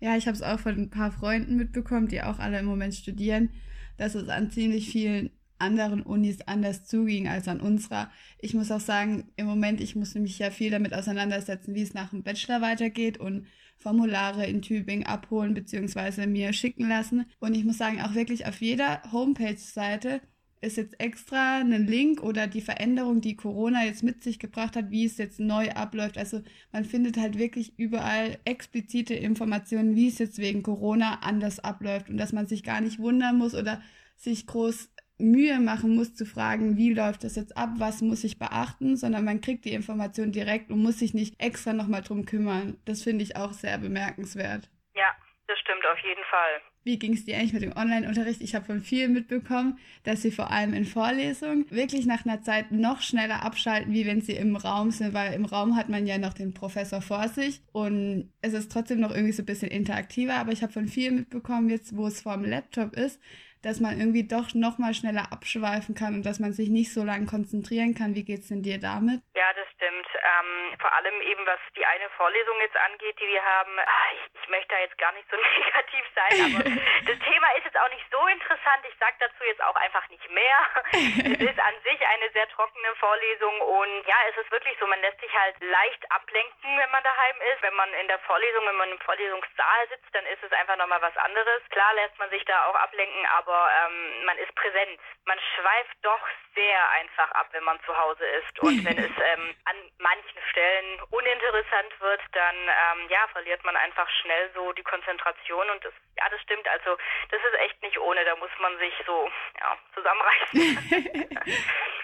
Ja, 0.00 0.16
ich 0.16 0.26
habe 0.26 0.36
es 0.36 0.42
auch 0.42 0.60
von 0.60 0.76
ein 0.76 0.90
paar 0.90 1.12
Freunden 1.12 1.56
mitbekommen, 1.56 2.08
die 2.08 2.22
auch 2.22 2.38
alle 2.38 2.58
im 2.58 2.64
Moment 2.66 2.94
studieren, 2.94 3.50
dass 3.98 4.14
es 4.14 4.28
an 4.28 4.50
ziemlich 4.50 4.90
vielen 4.90 5.30
anderen 5.58 6.02
Unis 6.02 6.40
anders 6.46 6.86
zuging 6.86 7.28
als 7.28 7.48
an 7.48 7.60
unserer. 7.60 8.10
Ich 8.38 8.54
muss 8.54 8.70
auch 8.70 8.80
sagen, 8.80 9.30
im 9.36 9.46
Moment, 9.46 9.80
ich 9.80 9.94
muss 9.94 10.14
mich 10.14 10.38
ja 10.38 10.50
viel 10.50 10.70
damit 10.70 10.94
auseinandersetzen, 10.94 11.74
wie 11.74 11.82
es 11.82 11.92
nach 11.92 12.10
dem 12.10 12.22
Bachelor 12.22 12.62
weitergeht 12.62 13.18
und 13.18 13.46
Formulare 13.76 14.46
in 14.46 14.62
Tübingen 14.62 15.06
abholen 15.06 15.54
bzw. 15.54 16.26
mir 16.26 16.52
schicken 16.52 16.88
lassen. 16.88 17.26
Und 17.38 17.54
ich 17.54 17.64
muss 17.64 17.78
sagen, 17.78 18.00
auch 18.00 18.14
wirklich 18.14 18.46
auf 18.46 18.60
jeder 18.60 19.02
Homepage-Seite 19.12 20.20
ist 20.60 20.76
jetzt 20.76 21.00
extra 21.00 21.58
ein 21.58 21.86
Link 21.86 22.22
oder 22.22 22.46
die 22.46 22.60
Veränderung, 22.60 23.20
die 23.20 23.36
Corona 23.36 23.84
jetzt 23.84 24.02
mit 24.02 24.22
sich 24.22 24.38
gebracht 24.38 24.76
hat, 24.76 24.90
wie 24.90 25.06
es 25.06 25.16
jetzt 25.16 25.40
neu 25.40 25.70
abläuft. 25.70 26.18
Also 26.18 26.42
man 26.70 26.84
findet 26.84 27.16
halt 27.16 27.38
wirklich 27.38 27.78
überall 27.78 28.38
explizite 28.44 29.14
Informationen, 29.14 29.96
wie 29.96 30.08
es 30.08 30.18
jetzt 30.18 30.38
wegen 30.38 30.62
Corona 30.62 31.20
anders 31.22 31.60
abläuft 31.60 32.10
und 32.10 32.18
dass 32.18 32.32
man 32.32 32.46
sich 32.46 32.62
gar 32.62 32.80
nicht 32.80 32.98
wundern 32.98 33.38
muss 33.38 33.54
oder 33.54 33.80
sich 34.16 34.46
groß 34.46 34.90
Mühe 35.18 35.60
machen 35.60 35.94
muss 35.94 36.14
zu 36.14 36.26
fragen, 36.26 36.76
wie 36.76 36.92
läuft 36.92 37.24
das 37.24 37.36
jetzt 37.36 37.56
ab, 37.56 37.74
was 37.76 38.00
muss 38.02 38.24
ich 38.24 38.38
beachten, 38.38 38.96
sondern 38.96 39.24
man 39.24 39.40
kriegt 39.40 39.64
die 39.64 39.72
Information 39.72 40.32
direkt 40.32 40.70
und 40.70 40.82
muss 40.82 40.98
sich 40.98 41.14
nicht 41.14 41.40
extra 41.40 41.72
nochmal 41.72 42.02
drum 42.02 42.24
kümmern. 42.24 42.76
Das 42.84 43.02
finde 43.02 43.22
ich 43.22 43.36
auch 43.36 43.52
sehr 43.52 43.78
bemerkenswert. 43.78 44.68
Ja, 44.94 45.14
das 45.50 45.58
stimmt 45.58 45.84
auf 45.84 45.98
jeden 45.98 46.24
Fall. 46.30 46.60
Wie 46.84 46.98
ging 46.98 47.12
es 47.12 47.24
dir 47.24 47.36
eigentlich 47.36 47.52
mit 47.52 47.62
dem 47.62 47.76
Online-Unterricht? 47.76 48.40
Ich 48.40 48.54
habe 48.54 48.64
von 48.64 48.80
vielen 48.80 49.12
mitbekommen, 49.12 49.78
dass 50.04 50.22
sie 50.22 50.30
vor 50.30 50.50
allem 50.50 50.72
in 50.72 50.84
Vorlesungen 50.84 51.70
wirklich 51.70 52.06
nach 52.06 52.24
einer 52.24 52.40
Zeit 52.40 52.70
noch 52.70 53.02
schneller 53.02 53.44
abschalten, 53.44 53.92
wie 53.92 54.06
wenn 54.06 54.22
sie 54.22 54.32
im 54.32 54.56
Raum 54.56 54.90
sind, 54.90 55.12
weil 55.12 55.34
im 55.34 55.44
Raum 55.44 55.76
hat 55.76 55.88
man 55.88 56.06
ja 56.06 56.18
noch 56.18 56.32
den 56.32 56.54
Professor 56.54 57.02
vor 57.02 57.28
sich 57.28 57.60
und 57.72 58.32
es 58.40 58.54
ist 58.54 58.72
trotzdem 58.72 59.00
noch 59.00 59.10
irgendwie 59.10 59.32
so 59.32 59.42
ein 59.42 59.46
bisschen 59.46 59.70
interaktiver. 59.70 60.34
Aber 60.36 60.52
ich 60.52 60.62
habe 60.62 60.72
von 60.72 60.88
vielen 60.88 61.16
mitbekommen, 61.16 61.68
jetzt 61.68 61.96
wo 61.96 62.06
es 62.06 62.22
vor 62.22 62.34
dem 62.34 62.44
Laptop 62.44 62.94
ist, 62.94 63.20
dass 63.62 63.80
man 63.80 63.98
irgendwie 63.98 64.26
doch 64.26 64.54
noch 64.54 64.78
mal 64.78 64.94
schneller 64.94 65.28
abschweifen 65.32 65.94
kann 65.94 66.14
und 66.14 66.24
dass 66.24 66.40
man 66.40 66.52
sich 66.52 66.70
nicht 66.70 66.92
so 66.92 67.04
lange 67.04 67.26
konzentrieren 67.26 67.94
kann. 67.94 68.14
Wie 68.14 68.24
geht's 68.24 68.48
denn 68.48 68.62
dir 68.62 68.80
damit? 68.80 69.20
Ja, 69.36 69.52
das 69.52 69.68
stimmt. 69.76 70.08
Ähm, 70.16 70.78
vor 70.80 70.92
allem 70.92 71.20
eben, 71.22 71.44
was 71.44 71.60
die 71.76 71.84
eine 71.84 72.08
Vorlesung 72.16 72.56
jetzt 72.60 72.76
angeht, 72.76 73.16
die 73.20 73.28
wir 73.28 73.44
haben. 73.44 73.72
Ach, 73.84 74.12
ich, 74.16 74.42
ich 74.42 74.48
möchte 74.48 74.68
da 74.68 74.80
jetzt 74.80 74.96
gar 74.96 75.12
nicht 75.12 75.28
so 75.30 75.36
negativ 75.60 76.04
sein, 76.16 76.34
aber 76.48 76.60
das 77.08 77.18
Thema 77.20 77.48
ist 77.56 77.64
jetzt 77.64 77.80
auch 77.80 77.92
nicht 77.92 78.06
so 78.10 78.20
interessant. 78.28 78.80
Ich 78.88 78.96
sage 78.96 79.16
dazu 79.20 79.44
jetzt 79.44 79.62
auch 79.62 79.76
einfach 79.76 80.08
nicht 80.08 80.28
mehr. 80.30 80.58
es 81.36 81.40
ist 81.40 81.60
an 81.60 81.76
sich 81.84 82.00
eine 82.00 82.28
sehr 82.32 82.48
trockene 82.48 82.92
Vorlesung 82.96 83.60
und 83.60 84.08
ja, 84.08 84.16
es 84.32 84.36
ist 84.40 84.50
wirklich 84.50 84.76
so, 84.80 84.86
man 84.86 85.00
lässt 85.00 85.20
sich 85.20 85.32
halt 85.32 85.56
leicht 85.60 86.02
ablenken, 86.12 86.70
wenn 86.80 86.92
man 86.92 87.04
daheim 87.04 87.36
ist. 87.52 87.62
Wenn 87.62 87.76
man 87.76 87.92
in 88.00 88.08
der 88.08 88.20
Vorlesung, 88.24 88.64
wenn 88.64 88.80
man 88.80 88.90
im 88.92 89.00
Vorlesungssaal 89.04 89.82
sitzt, 89.88 90.12
dann 90.12 90.24
ist 90.26 90.42
es 90.42 90.52
einfach 90.52 90.76
nochmal 90.76 91.02
was 91.02 91.16
anderes. 91.16 91.60
Klar 91.68 91.92
lässt 91.94 92.16
man 92.18 92.30
sich 92.30 92.44
da 92.44 92.66
auch 92.66 92.76
ablenken, 92.76 93.26
aber 93.38 93.49
aber 93.50 93.68
ähm, 93.82 94.24
man 94.24 94.38
ist 94.38 94.54
präsent. 94.54 95.00
Man 95.26 95.38
schweift 95.54 95.96
doch 96.02 96.20
sehr 96.54 96.90
einfach 96.90 97.30
ab, 97.32 97.48
wenn 97.50 97.64
man 97.64 97.80
zu 97.84 97.96
Hause 97.96 98.24
ist. 98.24 98.58
Und 98.60 98.84
wenn 98.84 98.98
es 99.04 99.10
ähm, 99.10 99.54
an 99.64 99.76
manchen 99.98 100.40
Stellen 100.50 101.00
uninteressant 101.10 102.00
wird, 102.00 102.20
dann 102.32 102.56
ähm, 102.56 103.08
ja, 103.08 103.26
verliert 103.32 103.64
man 103.64 103.76
einfach 103.76 104.08
schnell 104.22 104.50
so 104.54 104.72
die 104.72 104.84
Konzentration. 104.84 105.68
Und 105.70 105.84
das, 105.84 105.92
ja, 106.16 106.28
das 106.30 106.40
stimmt. 106.42 106.68
Also 106.68 106.96
das 107.30 107.40
ist 107.42 107.58
echt 107.58 107.82
nicht 107.82 107.98
ohne. 107.98 108.24
Da 108.24 108.36
muss 108.36 108.50
man 108.60 108.78
sich 108.78 108.94
so 109.04 109.28
ja, 109.60 109.76
zusammenreißen. 109.94 111.28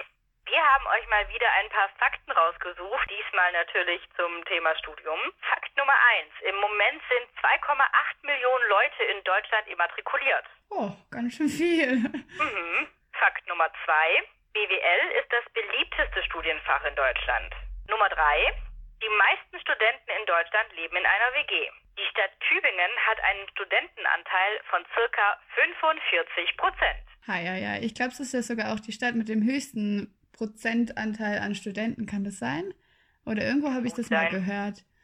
Wir 0.47 0.63
haben 0.63 0.87
euch 0.87 1.07
mal 1.11 1.27
wieder 1.29 1.51
ein 1.59 1.69
paar 1.71 1.91
Fakten 1.99 2.31
rausgesucht, 2.31 3.11
diesmal 3.11 3.51
natürlich 3.53 4.01
zum 4.15 4.45
Thema 4.47 4.75
Studium. 4.79 5.19
Fakt 5.43 5.77
Nummer 5.77 5.99
eins. 6.15 6.33
Im 6.47 6.55
Moment 6.63 7.03
sind 7.11 7.27
2,8 7.43 7.83
Millionen 8.23 8.67
Leute 8.71 9.03
in 9.11 9.25
Deutschland 9.25 9.67
immatrikuliert. 9.67 10.47
Oh, 10.71 10.91
ganz 11.11 11.35
schön 11.35 11.49
viel. 11.49 11.99
Mhm. 12.37 12.87
Fakt 13.13 13.49
Nummer 13.49 13.69
zwei. 13.85 14.23
BWL 14.53 15.03
ist 15.19 15.33
das 15.33 15.45
beliebteste 15.53 16.23
Studienfach 16.25 16.85
in 16.85 16.95
Deutschland. 16.95 17.55
Nummer 17.89 18.09
drei. 18.09 18.53
Die 19.03 19.09
meisten 19.09 19.59
Studenten 19.61 20.11
in 20.21 20.27
Deutschland 20.27 20.69
leben 20.77 20.97
in 20.97 21.07
einer 21.07 21.31
WG. 21.35 21.71
Die 21.99 22.07
Stadt 22.11 22.31
Tübingen 22.49 22.93
hat 23.09 23.21
einen 23.25 23.49
Studentenanteil 23.51 24.61
von 24.71 24.85
circa 24.95 25.41
45 25.57 26.57
Prozent. 26.57 27.05
Ha, 27.27 27.37
ja, 27.41 27.55
ja. 27.57 27.77
Ich 27.83 27.95
glaube, 27.95 28.13
es 28.13 28.21
ist 28.21 28.33
ja 28.33 28.43
sogar 28.43 28.73
auch 28.73 28.81
die 28.81 28.93
Stadt 28.93 29.15
mit 29.15 29.29
dem 29.29 29.43
höchsten 29.43 30.15
Prozentanteil 30.37 31.39
an 31.39 31.55
Studenten, 31.55 32.07
kann 32.07 32.25
das 32.25 32.39
sein? 32.39 32.65
Oder 33.25 33.45
irgendwo 33.45 33.71
habe 33.71 33.87
ich 33.87 33.95
das 33.95 34.11
mal 34.11 34.29
gehört. 34.31 34.85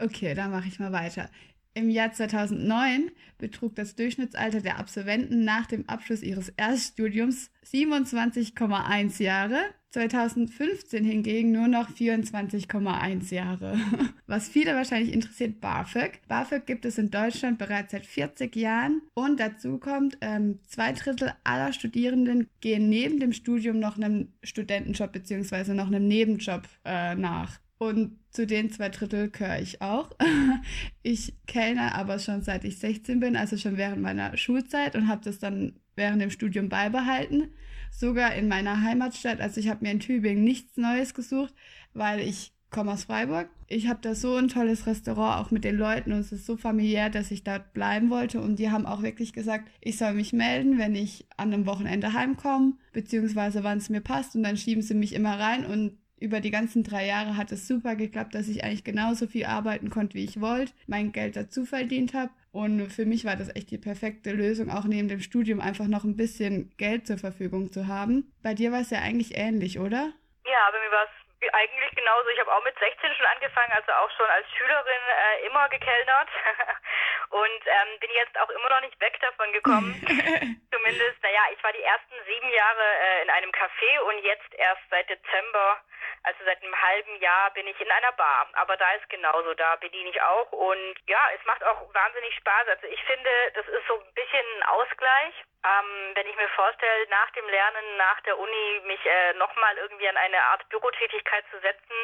Okay, 0.00 0.32
dann 0.34 0.52
mache 0.52 0.68
ich 0.68 0.78
mal 0.78 0.92
weiter. 0.92 1.28
Im 1.74 1.90
Jahr 1.90 2.12
2009 2.12 3.10
betrug 3.36 3.74
das 3.74 3.96
Durchschnittsalter 3.96 4.60
der 4.60 4.78
Absolventen 4.78 5.44
nach 5.44 5.66
dem 5.66 5.88
Abschluss 5.88 6.22
ihres 6.22 6.50
Erststudiums 6.50 7.50
27,1 7.64 9.20
Jahre. 9.20 9.60
2015 9.90 11.02
hingegen 11.04 11.52
nur 11.52 11.66
noch 11.66 11.90
24,1 11.90 13.34
Jahre. 13.34 13.78
Was 14.26 14.48
viele 14.48 14.74
wahrscheinlich 14.74 15.12
interessiert, 15.14 15.60
BAföG. 15.60 16.20
BAföG 16.28 16.66
gibt 16.66 16.84
es 16.84 16.98
in 16.98 17.10
Deutschland 17.10 17.58
bereits 17.58 17.92
seit 17.92 18.04
40 18.04 18.54
Jahren 18.54 19.02
und 19.14 19.40
dazu 19.40 19.78
kommt, 19.78 20.18
ähm, 20.20 20.60
zwei 20.66 20.92
Drittel 20.92 21.32
aller 21.44 21.72
Studierenden 21.72 22.48
gehen 22.60 22.88
neben 22.88 23.18
dem 23.18 23.32
Studium 23.32 23.78
noch 23.78 23.96
einem 23.96 24.32
Studentenjob 24.42 25.12
bzw. 25.12 25.72
noch 25.72 25.86
einem 25.86 26.06
Nebenjob 26.06 26.68
äh, 26.84 27.14
nach. 27.14 27.58
Und 27.78 28.18
zu 28.30 28.46
den 28.46 28.70
zwei 28.70 28.88
Drittel 28.88 29.30
gehöre 29.30 29.60
ich 29.60 29.80
auch. 29.80 30.10
Ich 31.02 31.32
kenne 31.46 31.94
aber 31.94 32.18
schon 32.18 32.42
seit 32.42 32.64
ich 32.64 32.78
16 32.78 33.20
bin, 33.20 33.34
also 33.34 33.56
schon 33.56 33.78
während 33.78 34.02
meiner 34.02 34.36
Schulzeit 34.36 34.94
und 34.94 35.08
habe 35.08 35.22
das 35.24 35.38
dann 35.38 35.76
während 35.96 36.20
dem 36.20 36.30
Studium 36.30 36.68
beibehalten. 36.68 37.48
Sogar 37.90 38.34
in 38.34 38.48
meiner 38.48 38.82
Heimatstadt. 38.82 39.40
Also 39.40 39.60
ich 39.60 39.68
habe 39.68 39.84
mir 39.84 39.92
in 39.92 40.00
Tübingen 40.00 40.44
nichts 40.44 40.76
Neues 40.76 41.14
gesucht, 41.14 41.54
weil 41.94 42.20
ich 42.20 42.52
komme 42.70 42.92
aus 42.92 43.04
Freiburg. 43.04 43.48
Ich 43.66 43.88
habe 43.88 44.00
da 44.02 44.14
so 44.14 44.36
ein 44.36 44.48
tolles 44.48 44.86
Restaurant, 44.86 45.44
auch 45.44 45.50
mit 45.50 45.64
den 45.64 45.76
Leuten 45.76 46.12
und 46.12 46.20
es 46.20 46.32
ist 46.32 46.46
so 46.46 46.56
familiär, 46.56 47.10
dass 47.10 47.30
ich 47.30 47.44
dort 47.44 47.72
bleiben 47.72 48.10
wollte 48.10 48.40
und 48.40 48.58
die 48.58 48.70
haben 48.70 48.86
auch 48.86 49.02
wirklich 49.02 49.32
gesagt, 49.32 49.70
ich 49.80 49.96
soll 49.96 50.14
mich 50.14 50.32
melden, 50.32 50.78
wenn 50.78 50.94
ich 50.94 51.26
an 51.36 51.52
einem 51.52 51.66
Wochenende 51.66 52.12
heimkomme, 52.12 52.74
beziehungsweise 52.92 53.64
wann 53.64 53.78
es 53.78 53.88
mir 53.88 54.00
passt 54.00 54.36
und 54.36 54.42
dann 54.42 54.56
schieben 54.56 54.82
sie 54.82 54.94
mich 54.94 55.14
immer 55.14 55.38
rein 55.38 55.64
und 55.64 55.98
über 56.20 56.40
die 56.40 56.50
ganzen 56.50 56.82
drei 56.82 57.06
Jahre 57.06 57.36
hat 57.36 57.52
es 57.52 57.68
super 57.68 57.94
geklappt, 57.94 58.34
dass 58.34 58.48
ich 58.48 58.64
eigentlich 58.64 58.84
genauso 58.84 59.26
viel 59.26 59.44
arbeiten 59.44 59.88
konnte, 59.88 60.14
wie 60.14 60.24
ich 60.24 60.40
wollte, 60.40 60.72
mein 60.86 61.12
Geld 61.12 61.36
dazu 61.36 61.64
verdient 61.64 62.12
habe. 62.12 62.30
Und 62.52 62.90
für 62.90 63.04
mich 63.04 63.24
war 63.24 63.36
das 63.36 63.54
echt 63.54 63.70
die 63.70 63.78
perfekte 63.78 64.32
Lösung, 64.32 64.70
auch 64.70 64.84
neben 64.84 65.08
dem 65.08 65.20
Studium 65.20 65.60
einfach 65.60 65.86
noch 65.86 66.04
ein 66.04 66.16
bisschen 66.16 66.72
Geld 66.78 67.06
zur 67.06 67.18
Verfügung 67.18 67.72
zu 67.72 67.86
haben. 67.86 68.32
Bei 68.42 68.54
dir 68.54 68.72
war 68.72 68.80
es 68.80 68.90
ja 68.90 69.00
eigentlich 69.00 69.36
ähnlich, 69.36 69.78
oder? 69.78 70.12
Ja, 70.46 70.62
bei 70.72 70.80
mir 70.80 70.90
war 70.90 71.04
es 71.04 71.52
eigentlich 71.52 71.90
genauso. 71.94 72.28
Ich 72.30 72.40
habe 72.40 72.52
auch 72.52 72.64
mit 72.64 72.74
16 72.78 73.14
schon 73.14 73.26
angefangen, 73.26 73.72
also 73.72 73.92
auch 73.92 74.10
schon 74.16 74.26
als 74.26 74.46
Schülerin 74.56 75.04
äh, 75.12 75.46
immer 75.46 75.68
gekellnert 75.68 76.28
und 77.30 77.62
ähm, 77.66 77.98
bin 78.00 78.10
jetzt 78.14 78.38
auch 78.40 78.50
immer 78.50 78.68
noch 78.70 78.80
nicht 78.80 79.00
weg 79.00 79.18
davon 79.20 79.52
gekommen. 79.52 79.94
Zumindest, 80.72 81.22
naja, 81.22 81.42
ich 81.52 81.62
war 81.62 81.72
die 81.72 81.82
ersten 81.82 82.14
sieben 82.26 82.50
Jahre 82.50 82.82
äh, 82.82 83.22
in 83.22 83.30
einem 83.30 83.50
Café 83.50 84.00
und 84.00 84.18
jetzt 84.24 84.54
erst 84.54 84.82
seit 84.90 85.08
Dezember 85.08 85.80
also 86.24 86.44
seit 86.44 86.62
einem 86.62 86.74
halben 86.80 87.16
Jahr 87.20 87.50
bin 87.52 87.66
ich 87.66 87.80
in 87.80 87.90
einer 87.90 88.12
Bar, 88.12 88.48
aber 88.54 88.76
da 88.76 88.92
ist 88.92 89.08
genauso, 89.08 89.54
da 89.54 89.76
bediene 89.76 90.10
ich 90.10 90.20
auch 90.20 90.50
und 90.52 90.94
ja, 91.06 91.20
es 91.34 91.44
macht 91.44 91.62
auch 91.64 91.94
wahnsinnig 91.94 92.34
Spaß. 92.36 92.68
Also 92.68 92.86
ich 92.86 93.02
finde, 93.04 93.30
das 93.54 93.66
ist 93.66 93.86
so 93.86 93.94
ein 93.94 94.14
bisschen 94.14 94.46
ein 94.58 94.62
Ausgleich. 94.64 95.34
Ähm, 95.64 96.12
wenn 96.14 96.26
ich 96.26 96.36
mir 96.36 96.48
vorstelle, 96.50 97.08
nach 97.08 97.30
dem 97.30 97.48
Lernen, 97.48 97.96
nach 97.96 98.20
der 98.22 98.38
Uni 98.38 98.80
mich 98.84 99.04
äh, 99.06 99.34
nochmal 99.34 99.76
irgendwie 99.78 100.08
an 100.08 100.16
eine 100.16 100.42
Art 100.44 100.68
Bürotätigkeit 100.68 101.44
zu 101.50 101.58
setzen, 101.60 101.96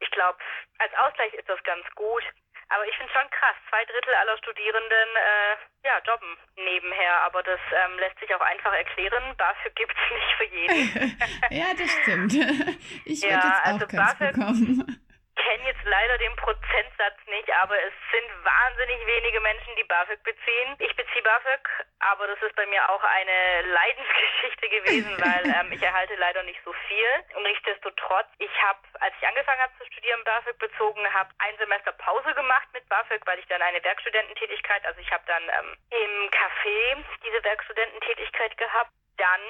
ich 0.00 0.10
glaube, 0.10 0.38
als 0.78 0.92
Ausgleich 0.94 1.32
ist 1.34 1.48
das 1.48 1.62
ganz 1.62 1.86
gut. 1.94 2.24
Aber 2.70 2.86
ich 2.86 2.96
finde 2.96 3.03
schon 3.14 3.30
krass, 3.30 3.54
zwei 3.70 3.84
Drittel 3.86 4.14
aller 4.14 4.36
Studierenden 4.38 5.08
äh, 5.14 5.86
ja, 5.86 6.02
jobben 6.04 6.36
nebenher, 6.56 7.22
aber 7.22 7.42
das 7.42 7.60
ähm, 7.70 7.98
lässt 7.98 8.18
sich 8.18 8.34
auch 8.34 8.40
einfach 8.40 8.74
erklären. 8.74 9.36
BAföG 9.36 9.74
gibt 9.76 9.94
es 9.94 10.04
nicht 10.18 10.32
für 10.36 10.48
jeden. 10.50 11.18
ja, 11.50 11.70
das 11.78 11.90
stimmt. 12.02 12.34
Ich 13.06 13.22
würde 13.22 13.34
ja, 13.34 13.46
jetzt 13.46 13.60
auch 13.62 13.72
also 13.72 13.86
keins 13.86 14.18
BAföG, 14.18 14.32
bekommen 14.34 15.04
kenne 15.44 15.64
jetzt 15.66 15.84
leider 15.84 16.16
den 16.18 16.34
Prozentsatz 16.36 17.18
nicht, 17.28 17.50
aber 17.62 17.76
es 17.76 17.92
sind 18.10 18.28
wahnsinnig 18.44 18.98
wenige 19.06 19.40
Menschen, 19.40 19.76
die 19.76 19.84
BAföG 19.84 20.22
beziehen. 20.22 20.70
Ich 20.78 20.94
beziehe 20.96 21.22
BAföG, 21.22 21.68
aber 22.10 22.26
das 22.26 22.40
ist 22.42 22.54
bei 22.56 22.66
mir 22.66 22.88
auch 22.90 23.02
eine 23.02 23.62
Leidensgeschichte 23.72 24.68
gewesen, 24.68 25.16
weil 25.18 25.46
ähm, 25.46 25.72
ich 25.72 25.82
erhalte 25.82 26.14
leider 26.16 26.42
nicht 26.42 26.60
so 26.64 26.72
viel. 26.86 27.08
Und 27.36 27.42
nichtsdestotrotz, 27.44 28.26
ich 28.38 28.50
habe, 28.62 28.78
als 29.00 29.14
ich 29.20 29.26
angefangen 29.26 29.60
habe 29.60 29.72
zu 29.78 29.86
studieren, 29.86 30.22
BAföG 30.24 30.58
bezogen, 30.58 31.00
habe 31.12 31.30
ein 31.38 31.56
Semester 31.58 31.92
Pause 31.92 32.34
gemacht 32.34 32.68
mit 32.72 32.88
BAföG, 32.88 33.26
weil 33.26 33.38
ich 33.38 33.46
dann 33.46 33.62
eine 33.62 33.82
Werkstudententätigkeit, 33.82 34.84
also 34.84 35.00
ich 35.00 35.10
habe 35.10 35.24
dann 35.26 35.42
ähm, 35.42 35.76
im 35.90 36.30
Café 36.30 37.04
diese 37.22 37.42
Werkstudententätigkeit 37.44 38.56
gehabt. 38.58 38.90
Dann 39.16 39.40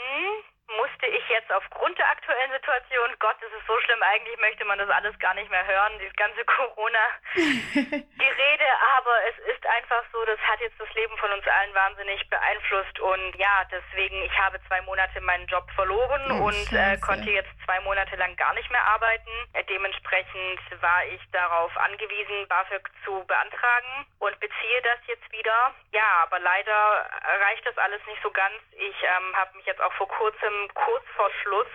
musste 0.68 1.06
ich 1.06 1.26
jetzt 1.28 1.52
aufgrund 1.52 1.98
der 1.98 2.10
aktuellen 2.10 2.52
Situation, 2.52 3.14
Gott, 3.18 3.36
es 3.40 3.52
ist 3.52 3.66
so 3.66 3.78
schlimm, 3.80 4.02
eigentlich 4.02 4.38
möchte 4.40 4.64
man 4.64 4.78
das 4.78 4.88
alles 4.88 5.18
gar 5.18 5.34
nicht 5.34 5.50
mehr 5.50 5.66
hören, 5.66 5.98
dieses 5.98 6.16
ganze 6.16 6.42
Corona-Gerede, 6.56 8.68
aber 8.96 9.14
es 9.28 9.36
ist 9.54 9.66
einfach 9.66 10.02
so, 10.12 10.24
das 10.24 10.40
hat 10.40 10.60
jetzt 10.60 10.80
das 10.80 10.92
Leben 10.94 11.14
von 11.18 11.30
uns 11.32 11.46
allen 11.46 11.74
wahnsinnig 11.74 12.26
beeinflusst 12.30 12.98
und 13.00 13.36
ja, 13.36 13.64
deswegen, 13.70 14.22
ich 14.22 14.38
habe 14.38 14.58
zwei 14.68 14.80
Monate 14.82 15.20
meinen 15.20 15.46
Job 15.46 15.70
verloren 15.72 16.30
oh, 16.30 16.46
und 16.46 16.72
äh, 16.72 16.96
konnte 16.98 17.30
jetzt 17.30 17.50
zwei 17.64 17.80
Monate 17.80 18.14
lang 18.16 18.36
gar 18.36 18.54
nicht 18.54 18.70
mehr 18.70 18.84
arbeiten. 18.84 19.30
Äh, 19.52 19.64
dementsprechend 19.64 20.60
war 20.80 21.04
ich 21.06 21.20
darauf 21.32 21.76
angewiesen, 21.76 22.46
BAföG 22.48 22.88
zu 23.04 23.24
beantragen 23.26 24.06
und 24.18 24.38
beziehe 24.40 24.82
das 24.82 24.98
jetzt 25.06 25.30
wieder. 25.32 25.74
Ja, 25.92 26.22
aber 26.22 26.38
leider 26.38 27.10
reicht 27.42 27.66
das 27.66 27.76
alles 27.78 28.00
nicht 28.06 28.22
so 28.22 28.30
ganz. 28.30 28.54
Ich 28.72 28.96
ähm, 29.02 29.36
habe 29.36 29.56
mich 29.56 29.66
jetzt 29.66 29.80
auch 29.80 29.92
vor 29.94 30.08
kurzem 30.08 30.53
kurz 30.74 31.04
vor 31.16 31.30
Schluss 31.42 31.66